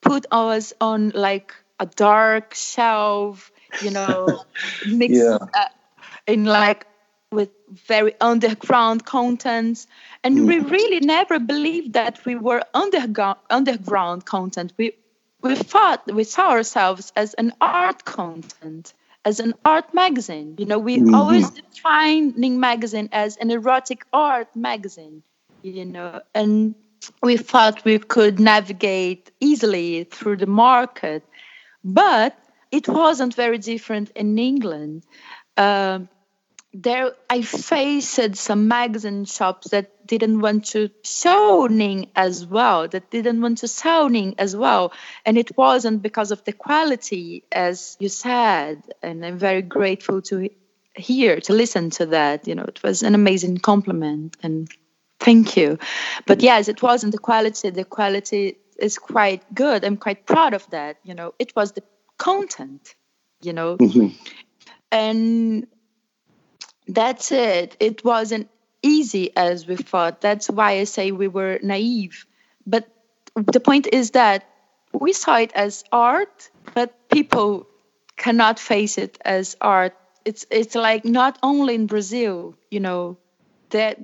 put 0.00 0.26
us 0.30 0.72
on 0.80 1.10
like 1.10 1.54
a 1.78 1.86
dark 1.86 2.54
shelf, 2.54 3.52
you 3.82 3.90
know, 3.90 4.44
mixed 4.86 5.20
yeah. 5.22 5.38
uh, 5.54 5.68
in 6.26 6.44
like 6.44 6.86
with 7.30 7.50
very 7.86 8.14
underground 8.20 9.04
contents. 9.04 9.86
And 10.24 10.38
mm. 10.38 10.46
we 10.46 10.58
really 10.60 11.00
never 11.00 11.38
believed 11.38 11.92
that 11.92 12.24
we 12.24 12.36
were 12.36 12.62
underground, 12.72 13.38
underground 13.50 14.24
content. 14.24 14.72
We, 14.76 14.92
we 15.42 15.54
thought, 15.54 16.10
we 16.12 16.24
saw 16.24 16.50
ourselves 16.50 17.12
as 17.14 17.34
an 17.34 17.52
art 17.60 18.04
content, 18.04 18.94
as 19.28 19.40
an 19.40 19.52
art 19.64 19.92
magazine. 19.92 20.54
You 20.58 20.66
know, 20.70 20.78
we 20.78 20.96
mm-hmm. 20.96 21.14
always 21.14 21.50
defining 21.50 22.58
Magazine 22.58 23.08
as 23.12 23.36
an 23.36 23.50
erotic 23.50 24.00
art 24.12 24.48
magazine, 24.56 25.22
you 25.62 25.84
know, 25.84 26.22
and 26.34 26.74
we 27.22 27.36
thought 27.36 27.84
we 27.84 27.98
could 27.98 28.40
navigate 28.40 29.30
easily 29.40 30.04
through 30.04 30.38
the 30.38 30.52
market. 30.68 31.22
But 31.84 32.32
it 32.70 32.88
wasn't 32.88 33.34
very 33.34 33.58
different 33.58 34.10
in 34.16 34.38
England. 34.38 35.04
Uh, 35.56 36.00
there, 36.72 37.12
I 37.30 37.42
faced 37.42 38.36
some 38.36 38.68
magazine 38.68 39.24
shops 39.24 39.70
that 39.70 40.06
didn't 40.06 40.40
want 40.40 40.66
to 40.66 40.90
show 41.02 41.66
Nin 41.70 42.06
as 42.14 42.44
well, 42.44 42.88
that 42.88 43.10
didn't 43.10 43.40
want 43.40 43.58
to 43.58 43.68
sell 43.68 44.08
Nin 44.08 44.34
as 44.38 44.54
well. 44.54 44.92
And 45.24 45.38
it 45.38 45.56
wasn't 45.56 46.02
because 46.02 46.30
of 46.30 46.44
the 46.44 46.52
quality, 46.52 47.44
as 47.50 47.96
you 48.00 48.08
said. 48.08 48.82
And 49.02 49.24
I'm 49.24 49.38
very 49.38 49.62
grateful 49.62 50.22
to 50.22 50.50
hear, 50.94 51.40
to 51.40 51.52
listen 51.52 51.90
to 51.90 52.06
that. 52.06 52.46
You 52.46 52.54
know, 52.54 52.64
it 52.64 52.82
was 52.82 53.02
an 53.02 53.14
amazing 53.14 53.58
compliment. 53.58 54.36
And 54.42 54.68
thank 55.20 55.56
you. 55.56 55.78
But 56.26 56.42
yes, 56.42 56.68
it 56.68 56.82
wasn't 56.82 57.12
the 57.12 57.18
quality. 57.18 57.70
The 57.70 57.84
quality 57.84 58.58
is 58.78 58.98
quite 58.98 59.42
good. 59.54 59.84
I'm 59.84 59.96
quite 59.96 60.26
proud 60.26 60.54
of 60.54 60.68
that. 60.70 60.98
You 61.02 61.14
know, 61.14 61.34
it 61.38 61.56
was 61.56 61.72
the 61.72 61.82
content, 62.18 62.94
you 63.40 63.52
know. 63.52 63.78
Mm-hmm. 63.78 64.08
And 64.90 65.66
that's 66.88 67.32
it. 67.32 67.76
It 67.80 68.04
wasn't 68.04 68.48
easy 68.82 69.36
as 69.36 69.66
we 69.66 69.76
thought. 69.76 70.20
That's 70.20 70.48
why 70.48 70.72
I 70.78 70.84
say 70.84 71.12
we 71.12 71.28
were 71.28 71.58
naive. 71.62 72.26
But 72.66 72.88
the 73.34 73.60
point 73.60 73.88
is 73.92 74.12
that 74.12 74.44
we 74.92 75.12
saw 75.12 75.36
it 75.38 75.52
as 75.54 75.84
art, 75.92 76.50
but 76.74 77.08
people 77.10 77.66
cannot 78.16 78.58
face 78.58 78.98
it 78.98 79.18
as 79.24 79.56
art. 79.60 79.94
It's 80.24 80.46
it's 80.50 80.74
like 80.74 81.04
not 81.04 81.38
only 81.42 81.74
in 81.74 81.86
Brazil, 81.86 82.54
you 82.70 82.80
know, 82.80 83.18
that 83.70 83.98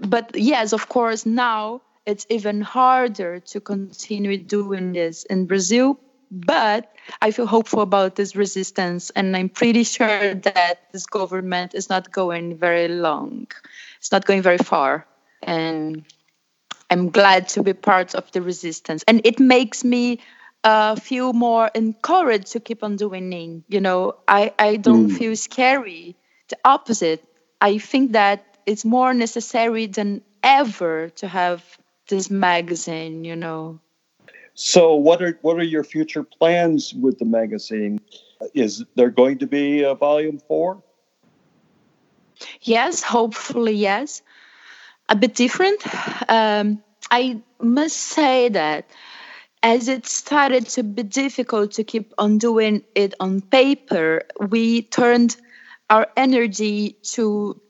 but 0.00 0.32
yes, 0.34 0.72
of 0.72 0.88
course 0.88 1.26
now 1.26 1.82
it's 2.06 2.26
even 2.28 2.60
harder 2.60 3.40
to 3.40 3.60
continue 3.60 4.36
doing 4.36 4.92
this 4.92 5.24
in 5.24 5.46
Brazil 5.46 5.98
but 6.30 6.92
I 7.20 7.30
feel 7.30 7.46
hopeful 7.46 7.80
about 7.80 8.16
this 8.16 8.36
resistance, 8.36 9.10
and 9.10 9.36
I'm 9.36 9.48
pretty 9.48 9.84
sure 9.84 10.34
that 10.34 10.92
this 10.92 11.06
government 11.06 11.74
is 11.74 11.88
not 11.88 12.12
going 12.12 12.56
very 12.56 12.88
long. 12.88 13.46
It's 13.98 14.12
not 14.12 14.24
going 14.24 14.42
very 14.42 14.58
far, 14.58 15.06
and 15.42 16.04
I'm 16.90 17.10
glad 17.10 17.48
to 17.50 17.62
be 17.62 17.72
part 17.72 18.14
of 18.14 18.30
the 18.32 18.42
resistance. 18.42 19.04
And 19.08 19.20
it 19.24 19.40
makes 19.40 19.84
me 19.84 20.20
uh, 20.62 20.96
feel 20.96 21.32
more 21.32 21.70
encouraged 21.74 22.52
to 22.52 22.60
keep 22.60 22.82
on 22.82 22.96
doing 22.96 23.32
it. 23.32 23.62
You 23.68 23.80
know, 23.80 24.16
I 24.26 24.52
I 24.58 24.76
don't 24.76 25.10
mm. 25.10 25.18
feel 25.18 25.36
scary. 25.36 26.16
The 26.48 26.58
opposite. 26.64 27.24
I 27.60 27.78
think 27.78 28.12
that 28.12 28.58
it's 28.66 28.84
more 28.84 29.14
necessary 29.14 29.86
than 29.86 30.22
ever 30.42 31.08
to 31.20 31.28
have 31.28 31.62
this 32.08 32.30
magazine. 32.30 33.24
You 33.24 33.36
know. 33.36 33.80
So, 34.54 34.94
what 34.94 35.20
are 35.20 35.38
what 35.42 35.58
are 35.58 35.64
your 35.64 35.84
future 35.84 36.22
plans 36.22 36.94
with 36.94 37.18
the 37.18 37.24
magazine? 37.24 38.00
Is 38.54 38.84
there 38.94 39.10
going 39.10 39.38
to 39.38 39.46
be 39.46 39.82
a 39.82 39.94
volume 39.94 40.38
four? 40.38 40.82
Yes, 42.62 43.02
hopefully, 43.02 43.74
yes. 43.74 44.22
A 45.08 45.16
bit 45.16 45.34
different. 45.34 45.82
Um, 46.28 46.82
I 47.10 47.42
must 47.60 47.96
say 47.96 48.48
that 48.48 48.88
as 49.62 49.88
it 49.88 50.06
started 50.06 50.68
to 50.68 50.82
be 50.82 51.02
difficult 51.02 51.72
to 51.72 51.84
keep 51.84 52.12
on 52.18 52.38
doing 52.38 52.84
it 52.94 53.14
on 53.18 53.40
paper, 53.40 54.22
we 54.48 54.82
turned 54.82 55.36
our 55.90 56.06
energy 56.16 56.96
to 57.02 57.60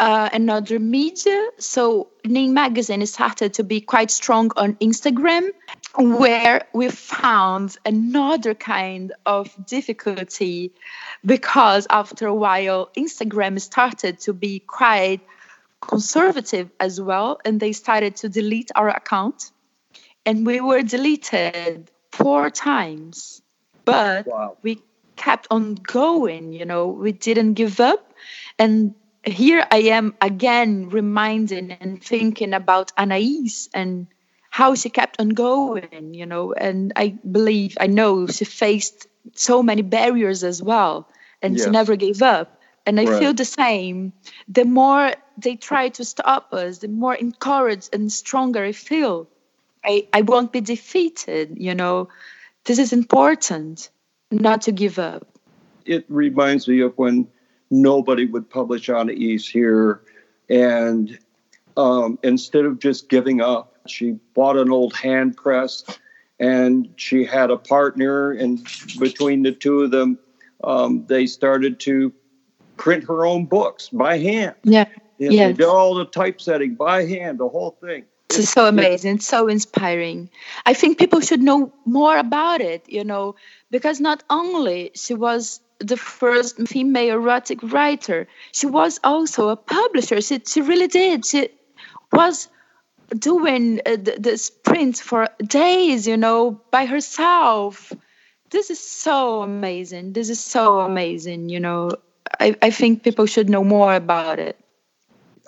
uh, 0.00 0.30
another 0.32 0.78
media. 0.78 1.48
So 1.58 2.08
Nin 2.24 2.54
Magazine 2.54 3.04
started 3.04 3.54
to 3.54 3.64
be 3.64 3.82
quite 3.82 4.10
strong 4.10 4.50
on 4.56 4.74
Instagram, 4.76 5.50
where 5.94 6.62
we 6.72 6.88
found 6.88 7.76
another 7.84 8.54
kind 8.54 9.12
of 9.26 9.54
difficulty 9.66 10.72
because 11.24 11.86
after 11.90 12.26
a 12.26 12.34
while, 12.34 12.90
Instagram 12.96 13.60
started 13.60 14.18
to 14.20 14.32
be 14.32 14.60
quite 14.60 15.20
conservative 15.82 16.70
as 16.80 16.98
well, 16.98 17.38
and 17.44 17.60
they 17.60 17.72
started 17.72 18.16
to 18.16 18.28
delete 18.30 18.70
our 18.74 18.88
account. 18.88 19.50
And 20.24 20.46
we 20.46 20.60
were 20.60 20.82
deleted 20.82 21.90
four 22.10 22.48
times, 22.48 23.42
but 23.84 24.26
wow. 24.26 24.56
we 24.62 24.82
kept 25.16 25.46
on 25.50 25.74
going, 25.74 26.54
you 26.54 26.64
know, 26.64 26.88
we 26.88 27.12
didn't 27.12 27.54
give 27.54 27.80
up. 27.80 28.14
And 28.58 28.94
here 29.24 29.64
I 29.70 29.78
am 29.78 30.14
again 30.20 30.88
reminding 30.88 31.72
and 31.72 32.02
thinking 32.02 32.54
about 32.54 32.92
Anais 32.96 33.68
and 33.74 34.06
how 34.50 34.74
she 34.74 34.90
kept 34.90 35.20
on 35.20 35.30
going, 35.30 36.12
you 36.14 36.26
know, 36.26 36.52
and 36.52 36.92
I 36.96 37.18
believe, 37.30 37.76
I 37.80 37.86
know 37.86 38.26
she 38.26 38.44
faced 38.44 39.06
so 39.34 39.62
many 39.62 39.82
barriers 39.82 40.42
as 40.42 40.62
well, 40.62 41.08
and 41.40 41.56
yes. 41.56 41.64
she 41.64 41.70
never 41.70 41.96
gave 41.96 42.22
up. 42.22 42.60
And 42.86 42.98
I 42.98 43.04
right. 43.04 43.18
feel 43.20 43.34
the 43.34 43.44
same. 43.44 44.12
The 44.48 44.64
more 44.64 45.12
they 45.38 45.54
try 45.54 45.90
to 45.90 46.04
stop 46.04 46.52
us, 46.52 46.78
the 46.78 46.88
more 46.88 47.14
encouraged 47.14 47.94
and 47.94 48.10
stronger 48.10 48.64
I 48.64 48.72
feel. 48.72 49.28
I, 49.84 50.08
I 50.12 50.22
won't 50.22 50.52
be 50.52 50.60
defeated, 50.60 51.56
you 51.56 51.74
know. 51.74 52.08
This 52.64 52.78
is 52.78 52.92
important, 52.92 53.90
not 54.30 54.62
to 54.62 54.72
give 54.72 54.98
up. 54.98 55.26
It 55.84 56.04
reminds 56.08 56.66
me 56.68 56.80
of 56.80 56.96
when 56.98 57.28
nobody 57.70 58.26
would 58.26 58.50
publish 58.50 58.88
Anais 58.88 59.38
here. 59.38 60.02
And 60.48 61.18
um, 61.76 62.18
instead 62.22 62.64
of 62.64 62.78
just 62.78 63.08
giving 63.08 63.40
up, 63.40 63.76
she 63.86 64.18
bought 64.34 64.56
an 64.56 64.70
old 64.70 64.94
hand 64.94 65.36
press 65.36 65.84
and 66.38 66.92
she 66.96 67.24
had 67.24 67.50
a 67.50 67.56
partner. 67.56 68.32
And 68.32 68.66
between 68.98 69.42
the 69.42 69.52
two 69.52 69.82
of 69.82 69.90
them, 69.90 70.18
um, 70.64 71.06
they 71.06 71.26
started 71.26 71.80
to 71.80 72.12
print 72.76 73.04
her 73.04 73.24
own 73.24 73.46
books 73.46 73.88
by 73.88 74.18
hand. 74.18 74.54
Yeah. 74.64 74.86
And 75.20 75.32
yes. 75.32 75.48
They 75.48 75.64
did 75.64 75.68
all 75.68 75.94
the 75.94 76.06
typesetting 76.06 76.74
by 76.74 77.04
hand, 77.04 77.38
the 77.38 77.48
whole 77.48 77.76
thing. 77.80 78.04
It's 78.30 78.50
so 78.50 78.66
amazing, 78.66 79.16
it's 79.16 79.26
so 79.26 79.48
inspiring. 79.48 80.30
I 80.64 80.72
think 80.72 80.98
people 80.98 81.20
should 81.20 81.42
know 81.42 81.74
more 81.84 82.16
about 82.16 82.60
it, 82.60 82.88
you 82.88 83.02
know, 83.02 83.34
because 83.70 84.00
not 84.00 84.22
only 84.30 84.92
she 84.94 85.14
was 85.14 85.60
the 85.80 85.96
first 85.96 86.56
female 86.68 87.14
erotic 87.14 87.58
writer. 87.62 88.28
She 88.52 88.66
was 88.66 89.00
also 89.02 89.48
a 89.48 89.56
publisher. 89.56 90.20
She, 90.20 90.40
she 90.46 90.60
really 90.60 90.88
did. 90.88 91.26
She 91.26 91.48
was 92.12 92.48
doing 93.16 93.80
uh, 93.84 93.96
the, 93.96 94.16
the 94.18 94.50
print 94.62 94.98
for 94.98 95.28
days, 95.44 96.06
you 96.06 96.16
know, 96.16 96.60
by 96.70 96.86
herself. 96.86 97.92
This 98.50 98.70
is 98.70 98.80
so 98.80 99.42
amazing. 99.42 100.12
This 100.12 100.28
is 100.28 100.40
so 100.40 100.80
amazing, 100.80 101.48
you 101.48 101.60
know. 101.60 101.92
I, 102.38 102.56
I 102.62 102.70
think 102.70 103.02
people 103.02 103.26
should 103.26 103.48
know 103.48 103.64
more 103.64 103.94
about 103.94 104.38
it. 104.38 104.58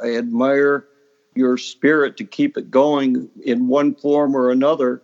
I 0.02 0.16
admire 0.16 0.86
your 1.34 1.56
spirit 1.56 2.16
to 2.18 2.24
keep 2.24 2.56
it 2.56 2.70
going 2.70 3.28
in 3.44 3.68
one 3.68 3.94
form 3.94 4.36
or 4.36 4.50
another. 4.50 5.02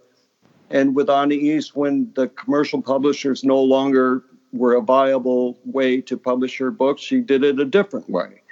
And 0.70 0.94
with 0.94 1.08
Anais, 1.08 1.62
when 1.74 2.12
the 2.14 2.28
commercial 2.28 2.82
publishers 2.82 3.44
no 3.44 3.62
longer 3.62 4.22
were 4.52 4.74
a 4.74 4.80
viable 4.80 5.58
way 5.64 6.00
to 6.02 6.16
publish 6.16 6.58
her 6.58 6.70
books, 6.70 7.02
she 7.02 7.20
did 7.20 7.44
it 7.44 7.60
a 7.60 7.64
different 7.64 8.08
way. 8.08 8.42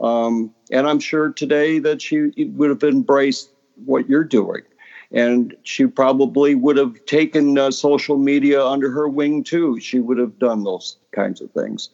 Um, 0.00 0.54
and 0.70 0.88
I'm 0.88 1.00
sure 1.00 1.30
today 1.30 1.78
that 1.80 2.00
she 2.02 2.32
would 2.38 2.70
have 2.70 2.82
embraced 2.82 3.50
what 3.84 4.08
you're 4.08 4.24
doing. 4.24 4.62
and 5.12 5.54
she 5.62 5.86
probably 5.86 6.54
would 6.54 6.78
have 6.78 7.04
taken 7.04 7.58
uh, 7.58 7.70
social 7.70 8.16
media 8.16 8.64
under 8.64 8.90
her 8.90 9.08
wing 9.08 9.44
too. 9.44 9.78
She 9.78 10.00
would 10.00 10.18
have 10.18 10.38
done 10.38 10.64
those 10.64 10.96
kinds 11.12 11.40
of 11.40 11.50
things. 11.50 11.90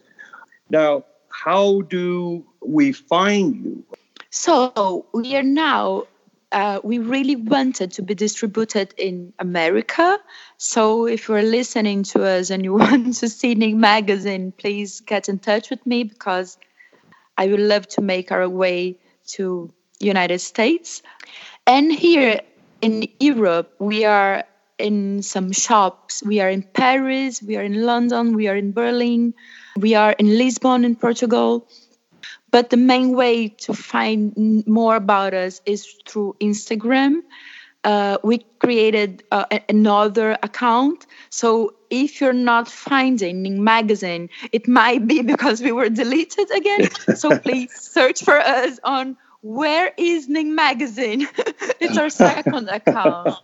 Now, 0.70 1.04
how 1.28 1.82
do 1.82 2.44
we 2.60 2.92
find 2.92 3.56
you? 3.56 3.84
So 4.30 5.06
we 5.12 5.36
are 5.36 5.42
now. 5.42 6.06
Uh, 6.50 6.80
we 6.82 6.98
really 6.98 7.36
wanted 7.36 7.92
to 7.92 8.02
be 8.02 8.14
distributed 8.14 8.94
in 8.96 9.32
America. 9.38 10.18
So 10.56 11.06
if 11.06 11.28
you're 11.28 11.42
listening 11.42 12.04
to 12.04 12.24
us 12.24 12.50
and 12.50 12.64
you 12.64 12.74
want 12.84 13.14
to 13.16 13.28
see 13.28 13.54
Nin 13.54 13.80
Magazine, 13.80 14.52
please 14.52 15.00
get 15.00 15.28
in 15.28 15.38
touch 15.38 15.70
with 15.70 15.84
me 15.86 16.04
because 16.04 16.56
I 17.36 17.46
would 17.46 17.60
love 17.60 17.86
to 17.88 18.00
make 18.00 18.32
our 18.32 18.48
way 18.48 18.98
to 19.28 19.72
United 20.00 20.40
States. 20.40 21.02
And 21.66 21.92
here 21.92 22.40
in 22.80 23.08
Europe, 23.20 23.74
we 23.78 24.04
are 24.04 24.44
in 24.78 25.22
some 25.22 25.52
shops. 25.52 26.22
We 26.22 26.40
are 26.40 26.48
in 26.48 26.62
Paris, 26.62 27.42
we 27.42 27.56
are 27.56 27.62
in 27.62 27.84
London, 27.84 28.34
we 28.34 28.48
are 28.48 28.56
in 28.56 28.72
Berlin, 28.72 29.34
we 29.76 29.94
are 29.94 30.12
in 30.12 30.38
Lisbon 30.38 30.84
in 30.84 30.96
Portugal. 30.96 31.66
But 32.50 32.70
the 32.70 32.76
main 32.76 33.14
way 33.16 33.48
to 33.48 33.74
find 33.74 34.66
more 34.66 34.96
about 34.96 35.34
us 35.34 35.60
is 35.66 35.86
through 36.06 36.36
Instagram. 36.40 37.22
Uh, 37.84 38.18
we 38.24 38.38
created 38.58 39.22
uh, 39.30 39.44
another 39.68 40.36
account. 40.42 41.06
So 41.30 41.74
if 41.90 42.20
you're 42.20 42.32
not 42.32 42.68
finding 42.68 43.42
Nin 43.42 43.62
Magazine, 43.62 44.30
it 44.52 44.66
might 44.66 45.06
be 45.06 45.22
because 45.32 45.62
we 45.62 45.72
were 45.72 45.88
deleted 45.88 46.50
again. 46.50 46.90
so 47.16 47.38
please 47.46 47.72
search 47.74 48.22
for 48.22 48.38
us 48.38 48.78
on 48.82 49.16
where 49.42 49.92
is 49.96 50.28
Nin 50.28 50.54
Magazine? 50.54 51.28
it's 51.80 51.96
our 51.96 52.10
second 52.10 52.68
account. 52.68 53.36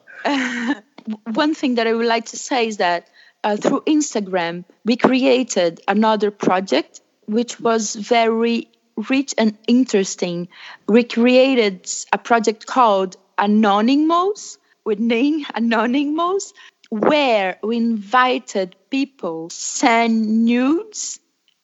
One 1.33 1.55
thing 1.55 1.77
that 1.77 1.87
I 1.87 1.93
would 1.93 2.07
like 2.07 2.27
to 2.27 2.37
say 2.37 2.67
is 2.67 2.79
that 2.79 3.09
uh, 3.45 3.57
through 3.57 3.83
Instagram, 3.83 4.65
we 4.85 4.97
created 4.97 5.81
another 5.87 6.31
project 6.31 7.01
which 7.27 7.61
was 7.61 7.95
very 7.95 8.69
rich 8.97 9.35
and 9.39 9.57
interesting. 9.67 10.49
We 10.89 11.05
created 11.05 11.91
a 12.13 12.19
project 12.19 12.67
called 12.67 13.17
Anonymous 13.39 14.59
with 14.85 14.99
Nin 14.99 15.47
Anonymous, 15.55 16.53
where 16.91 17.59
we 17.63 17.77
invited 17.77 18.77
people 18.91 19.51
send 19.51 20.45
nudes 20.45 21.19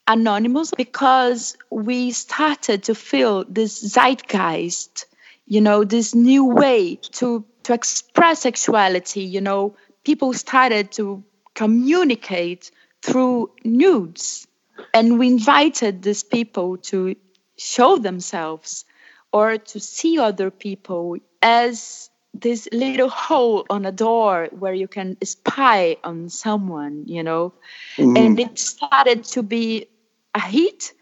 anonymous 0.09 0.73
because 0.77 1.57
we 1.70 2.11
started 2.11 2.83
to 2.85 2.94
feel 2.96 3.44
this 3.49 3.81
zeitgeist 3.81 5.07
you 5.46 5.61
know 5.61 5.85
this 5.85 6.14
new 6.14 6.46
way 6.46 6.96
to 6.96 7.44
to 7.62 7.73
express 7.73 8.40
sexuality 8.40 9.23
you 9.23 9.40
know 9.40 9.77
people 10.05 10.33
started 10.33 10.90
to 10.90 11.23
communicate 11.55 12.73
through 13.03 13.51
nudes 13.64 14.49
and 14.93 15.19
we 15.19 15.29
invited 15.29 16.03
these 16.03 16.23
people 16.23 16.77
to 16.77 17.16
show 17.57 17.99
themselves 17.99 18.85
or 19.33 19.59
to 19.59 19.81
see 19.81 20.19
other 20.19 20.51
people 20.51 21.16
as 21.43 22.11
this 22.33 22.69
little 22.73 23.09
hole 23.09 23.66
on 23.69 23.85
a 23.85 23.93
door 23.93 24.49
where 24.53 24.73
you 24.73 24.87
can 24.87 25.16
spy 25.25 25.97
on 26.05 26.29
someone 26.29 27.05
you 27.07 27.23
know 27.23 27.53
mm-hmm. 27.97 28.16
and 28.16 28.38
it 28.38 28.59
started 28.59 29.25
to 29.25 29.43
be 29.43 29.88
a 30.35 30.40
hit. 30.40 30.93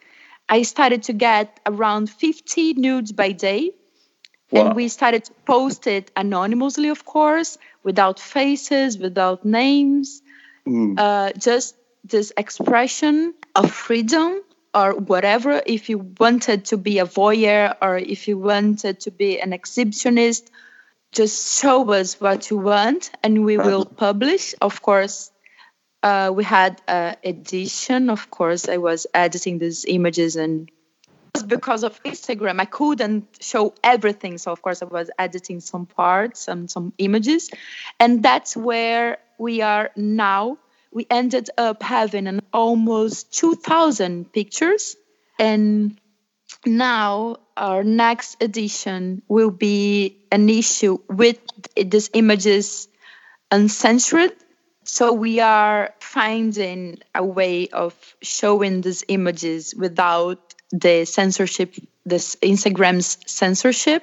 I 0.48 0.62
started 0.62 1.04
to 1.04 1.12
get 1.12 1.60
around 1.66 2.10
50 2.10 2.74
nudes 2.74 3.12
by 3.12 3.32
day. 3.32 3.72
Wow. 4.50 4.66
And 4.66 4.76
we 4.76 4.88
started 4.88 5.24
to 5.24 5.32
post 5.44 5.86
it 5.86 6.10
anonymously, 6.16 6.88
of 6.88 7.04
course, 7.04 7.58
without 7.82 8.18
faces, 8.18 8.96
without 8.96 9.44
names, 9.44 10.22
mm. 10.66 10.98
uh, 10.98 11.32
just 11.32 11.76
this 12.08 12.32
expression 12.36 13.34
of 13.54 13.70
freedom 13.70 14.42
or 14.74 14.94
whatever. 14.94 15.62
If 15.64 15.88
you 15.88 15.98
wanted 16.18 16.66
to 16.66 16.76
be 16.76 16.98
a 16.98 17.06
voyeur 17.06 17.74
or 17.80 17.96
if 17.96 18.28
you 18.28 18.38
wanted 18.38 19.00
to 19.00 19.10
be 19.10 19.40
an 19.40 19.52
exhibitionist, 19.52 20.48
just 21.12 21.60
show 21.60 21.90
us 21.92 22.20
what 22.20 22.50
you 22.50 22.58
want 22.58 23.10
and 23.22 23.44
we 23.44 23.56
will 23.56 23.84
publish. 23.84 24.54
Of 24.60 24.82
course, 24.82 25.30
uh, 26.02 26.30
we 26.34 26.44
had 26.44 26.80
uh, 26.86 27.14
edition. 27.24 28.10
Of 28.10 28.30
course, 28.30 28.68
I 28.68 28.76
was 28.76 29.06
editing 29.14 29.58
these 29.58 29.84
images 29.84 30.36
and 30.36 30.70
because 31.46 31.84
of 31.84 32.02
Instagram, 32.02 32.60
I 32.60 32.64
couldn't 32.64 33.38
show 33.40 33.74
everything. 33.82 34.38
So 34.38 34.50
of 34.52 34.62
course, 34.62 34.82
I 34.82 34.86
was 34.86 35.10
editing 35.18 35.60
some 35.60 35.86
parts 35.86 36.48
and 36.48 36.70
some 36.70 36.92
images, 36.98 37.50
and 38.00 38.22
that's 38.22 38.56
where 38.56 39.18
we 39.38 39.62
are 39.62 39.90
now. 39.96 40.58
We 40.90 41.06
ended 41.10 41.50
up 41.58 41.82
having 41.82 42.26
an 42.26 42.40
almost 42.52 43.32
2,000 43.34 44.32
pictures, 44.32 44.96
and 45.38 45.98
now 46.64 47.36
our 47.56 47.84
next 47.84 48.42
edition 48.42 49.22
will 49.28 49.50
be 49.50 50.18
an 50.32 50.48
issue 50.48 50.98
with 51.08 51.38
these 51.76 52.10
images 52.14 52.88
uncensored 53.50 54.32
so 54.88 55.12
we 55.12 55.38
are 55.40 55.94
finding 56.00 57.00
a 57.14 57.22
way 57.22 57.68
of 57.68 57.94
showing 58.22 58.80
these 58.80 59.04
images 59.06 59.74
without 59.76 60.54
the 60.70 61.04
censorship, 61.04 61.74
this 62.06 62.36
Instagram's 62.36 63.18
censorship. 63.26 64.02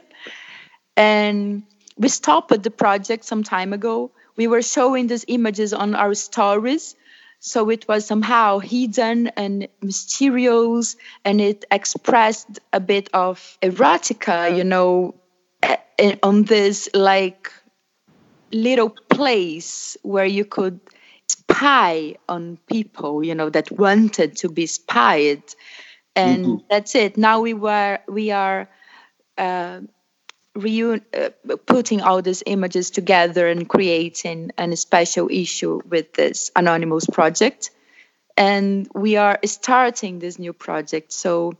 And 0.96 1.64
we 1.98 2.08
stopped 2.08 2.62
the 2.62 2.70
project 2.70 3.26
some 3.26 3.42
time 3.42 3.74
ago. 3.74 4.12
We 4.38 4.48
were 4.48 4.62
showing 4.62 5.08
these 5.08 5.26
images 5.28 5.74
on 5.74 5.96
our 5.96 6.14
stories. 6.14 6.96
So 7.40 7.70
it 7.70 7.88
was 7.88 8.06
somehow 8.06 8.60
hidden 8.60 9.28
and 9.38 9.68
mysterious, 9.82 10.96
and 11.24 11.40
it 11.40 11.66
expressed 11.70 12.60
a 12.74 12.80
bit 12.80 13.10
of 13.14 13.58
erotica, 13.62 14.56
you 14.56 14.64
know, 14.64 15.16
on 16.24 16.44
this 16.44 16.90
like 16.94 17.52
little 18.52 18.90
place 18.90 19.98
where 20.02 20.26
you 20.26 20.46
could 20.46 20.80
spy 21.28 22.16
on 22.28 22.58
people, 22.68 23.24
you 23.24 23.36
know, 23.36 23.50
that 23.50 23.72
wanted 23.72 24.38
to 24.38 24.50
be 24.50 24.66
spied. 24.66 25.44
And 26.16 26.46
mm-hmm. 26.46 26.66
that's 26.70 26.96
it. 26.96 27.18
Now 27.18 27.42
we 27.42 27.54
were 27.54 28.00
we 28.08 28.32
are 28.32 28.70
uh, 29.38 29.82
reun- 30.56 31.04
uh, 31.14 31.58
putting 31.66 32.02
all 32.02 32.22
these 32.22 32.44
images 32.46 32.90
together 32.90 33.48
and 33.48 33.68
creating 33.68 34.52
a 34.58 34.76
special 34.76 35.30
issue 35.30 35.82
with 35.88 36.14
this 36.14 36.52
anonymous 36.56 37.06
project. 37.06 37.72
And 38.38 38.88
we 38.94 39.18
are 39.18 39.40
starting 39.46 40.20
this 40.20 40.40
new 40.40 40.54
project. 40.54 41.14
So 41.14 41.54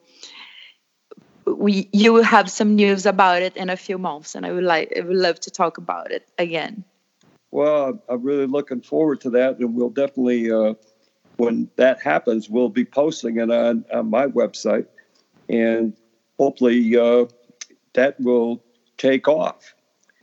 we 1.46 1.88
you 1.94 2.12
will 2.14 2.24
have 2.24 2.50
some 2.50 2.76
news 2.76 3.06
about 3.06 3.42
it 3.42 3.56
in 3.56 3.70
a 3.70 3.78
few 3.78 3.98
months, 3.98 4.36
and 4.36 4.46
I 4.46 4.52
would 4.52 4.64
like 4.64 4.94
I 4.98 5.02
would 5.02 5.16
love 5.16 5.40
to 5.42 5.52
talk 5.52 5.78
about 5.78 6.12
it 6.12 6.28
again. 6.38 6.84
Well, 7.52 8.02
I'm 8.10 8.24
really 8.24 8.48
looking 8.48 8.82
forward 8.82 9.22
to 9.22 9.30
that, 9.32 9.60
and 9.60 9.76
we'll 9.76 9.90
definitely 9.90 10.52
uh, 10.52 10.74
when 11.38 11.70
that 11.76 12.02
happens, 12.02 12.50
we'll 12.50 12.70
be 12.70 12.86
posting 12.86 13.38
it 13.38 13.52
on, 13.52 13.86
on 13.94 14.10
my 14.10 14.28
website, 14.28 14.88
and 15.48 15.96
hopefully 16.38 16.98
uh, 16.98 17.26
that 17.94 18.20
will 18.20 18.64
take 18.98 19.28
off. 19.28 19.74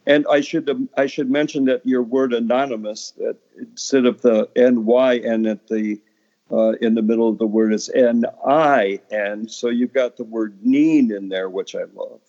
And 0.06 0.26
I 0.28 0.40
should 0.40 0.88
I 0.96 1.06
should 1.06 1.30
mention 1.30 1.66
that 1.66 1.86
your 1.86 2.02
word 2.02 2.32
anonymous 2.32 3.12
that 3.18 3.36
instead 3.56 4.04
of 4.04 4.20
the 4.22 4.48
ny 4.56 5.14
and 5.24 5.46
at 5.46 5.68
the 5.68 6.00
uh, 6.50 6.72
in 6.80 6.94
the 6.94 7.02
middle 7.02 7.28
of 7.28 7.38
the 7.38 7.46
word 7.46 7.72
is 7.72 7.88
N 7.88 8.24
I 8.46 9.00
N, 9.10 9.48
so 9.48 9.68
you've 9.68 9.92
got 9.92 10.16
the 10.16 10.24
word 10.24 10.58
Nin 10.62 11.10
in 11.10 11.28
there, 11.28 11.48
which 11.48 11.74
I 11.74 11.84
love. 11.94 12.20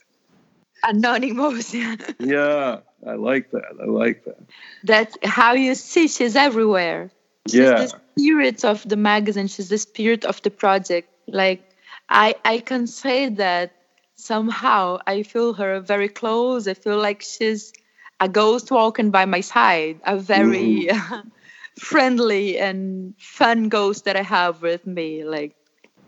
Anonymous. 0.84 1.74
yeah, 2.20 2.80
I 3.06 3.14
like 3.16 3.52
that. 3.52 3.74
I 3.82 3.86
like 3.86 4.24
that. 4.26 4.40
That's 4.84 5.18
how 5.24 5.54
you 5.54 5.76
see 5.76 6.08
she's 6.08 6.36
everywhere. 6.36 7.12
She's 7.48 7.60
yeah. 7.60 7.86
the 7.86 8.00
spirit 8.18 8.64
of 8.64 8.88
the 8.88 8.96
magazine. 8.96 9.48
She's 9.48 9.70
the 9.70 9.78
spirit 9.78 10.24
of 10.24 10.42
the 10.42 10.52
project. 10.52 11.10
Like 11.28 11.70
I, 12.10 12.36
I 12.46 12.60
can 12.60 12.88
say 12.88 13.30
that 13.30 13.74
somehow 14.16 15.00
I 15.06 15.24
feel 15.24 15.54
her 15.54 15.80
very 15.80 16.10
close. 16.10 16.68
I 16.68 16.74
feel 16.74 16.98
like 16.98 17.22
she's 17.22 17.74
a 18.20 18.30
ghost 18.30 18.72
walking 18.72 19.12
by 19.12 19.26
my 19.26 19.42
side. 19.42 20.00
A 20.06 20.18
very 20.18 20.88
mm. 20.90 21.32
friendly 21.80 22.58
and 22.58 23.14
fun 23.18 23.70
ghost 23.70 24.06
that 24.06 24.16
I 24.16 24.24
have 24.24 24.62
with 24.62 24.86
me. 24.86 25.24
Like 25.24 25.56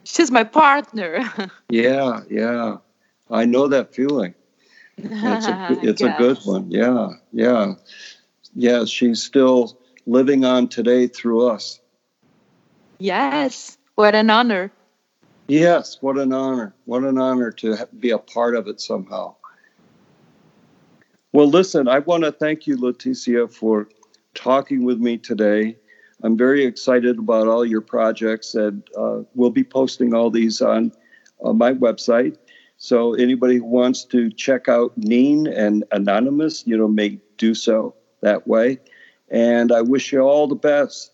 she's 0.04 0.32
my 0.32 0.44
partner. 0.44 1.22
yeah, 1.70 2.22
yeah. 2.30 2.78
I 3.30 3.46
know 3.46 3.68
that 3.68 3.94
feeling. 3.94 4.36
It's 4.98 5.48
a, 5.48 5.80
it's 5.82 6.02
a 6.02 6.16
good 6.18 6.38
one. 6.46 6.72
Yeah, 6.72 7.10
yeah. 7.34 7.74
Yeah, 8.54 8.86
she's 8.86 9.22
still 9.22 9.78
living 10.06 10.46
on 10.46 10.70
today 10.70 11.08
through 11.08 11.50
us. 11.50 11.82
Yes. 12.98 13.78
What 13.96 14.16
an 14.16 14.30
honor. 14.30 14.72
Yes, 15.48 15.98
what 16.02 16.18
an 16.18 16.34
honor. 16.34 16.74
What 16.86 17.04
an 17.04 17.18
honor 17.18 17.52
to 17.52 17.88
be 18.00 18.10
a 18.10 18.18
part 18.18 18.56
of 18.56 18.68
it 18.68 18.82
somehow. 18.82 19.36
Well, 21.34 21.50
listen, 21.50 21.88
I 21.88 22.00
want 22.00 22.24
to 22.24 22.32
thank 22.32 22.66
you, 22.66 22.78
Leticia, 22.78 23.52
for 23.52 23.90
talking 24.34 24.86
with 24.86 25.00
me 25.00 25.18
today. 25.18 25.78
I'm 26.24 26.38
very 26.38 26.66
excited 26.66 27.20
about 27.20 27.48
all 27.48 27.66
your 27.66 27.82
projects, 27.82 28.56
and 28.56 28.82
uh, 28.98 29.20
we'll 29.36 29.52
be 29.52 29.64
posting 29.64 30.14
all 30.14 30.32
these 30.32 30.62
on, 30.62 30.92
on 31.42 31.58
my 31.58 31.74
website. 31.74 32.38
So 32.78 33.14
anybody 33.14 33.58
who 33.58 33.66
wants 33.66 34.04
to 34.06 34.30
check 34.32 34.68
out 34.68 34.98
Nin 34.98 35.48
and 35.48 35.84
Anonymous, 35.92 36.66
you 36.66 36.78
know, 36.78 36.88
may 36.88 37.20
do 37.38 37.54
so 37.54 37.96
that 38.22 38.48
way. 38.48 38.80
And 39.30 39.72
I 39.72 39.82
wish 39.82 40.12
you 40.12 40.22
all 40.22 40.48
the 40.48 40.56
best. 40.56 41.12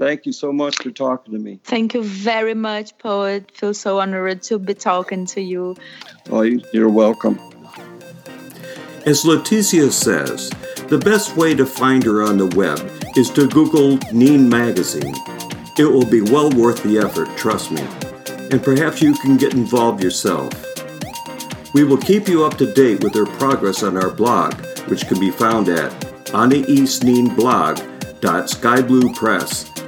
Thank 0.00 0.24
you 0.24 0.32
so 0.32 0.50
much 0.50 0.76
for 0.82 0.90
talking 0.90 1.34
to 1.34 1.38
me. 1.38 1.60
Thank 1.62 1.92
you 1.92 2.02
very 2.02 2.54
much, 2.54 2.96
poet. 2.96 3.50
Feel 3.54 3.74
so 3.74 4.00
honored 4.00 4.42
to 4.44 4.58
be 4.58 4.72
talking 4.72 5.26
to 5.26 5.42
you. 5.42 5.76
Oh, 6.30 6.40
you're 6.40 6.88
welcome. 6.88 7.38
As 9.04 9.24
Leticia 9.24 9.92
says, 9.92 10.48
the 10.88 10.96
best 10.96 11.36
way 11.36 11.54
to 11.54 11.66
find 11.66 12.02
her 12.04 12.22
on 12.22 12.38
the 12.38 12.46
web 12.56 12.80
is 13.14 13.28
to 13.32 13.46
Google 13.46 13.98
Nin 14.10 14.48
Magazine. 14.48 15.14
It 15.78 15.84
will 15.84 16.06
be 16.06 16.22
well 16.22 16.48
worth 16.48 16.82
the 16.82 16.96
effort, 16.96 17.28
trust 17.36 17.70
me. 17.70 17.86
And 18.50 18.62
perhaps 18.62 19.02
you 19.02 19.12
can 19.12 19.36
get 19.36 19.52
involved 19.52 20.02
yourself. 20.02 20.50
We 21.74 21.84
will 21.84 21.98
keep 21.98 22.26
you 22.26 22.46
up 22.46 22.56
to 22.56 22.72
date 22.72 23.04
with 23.04 23.14
her 23.16 23.26
progress 23.26 23.82
on 23.82 23.98
our 23.98 24.10
blog, 24.10 24.54
which 24.88 25.06
can 25.06 25.20
be 25.20 25.30
found 25.30 25.68
at 25.68 25.92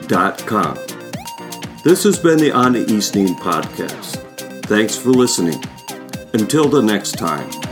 anaisninblog.skybluepress.com. 0.09 1.83
This 1.85 2.05
has 2.05 2.19
been 2.19 2.39
the 2.39 2.53
Anais 2.53 3.15
Nin 3.15 3.35
podcast. 3.37 4.17
Thanks 4.67 4.97
for 4.97 5.11
listening. 5.11 5.63
Until 6.33 6.69
the 6.69 6.83
next 6.83 7.13
time. 7.13 7.72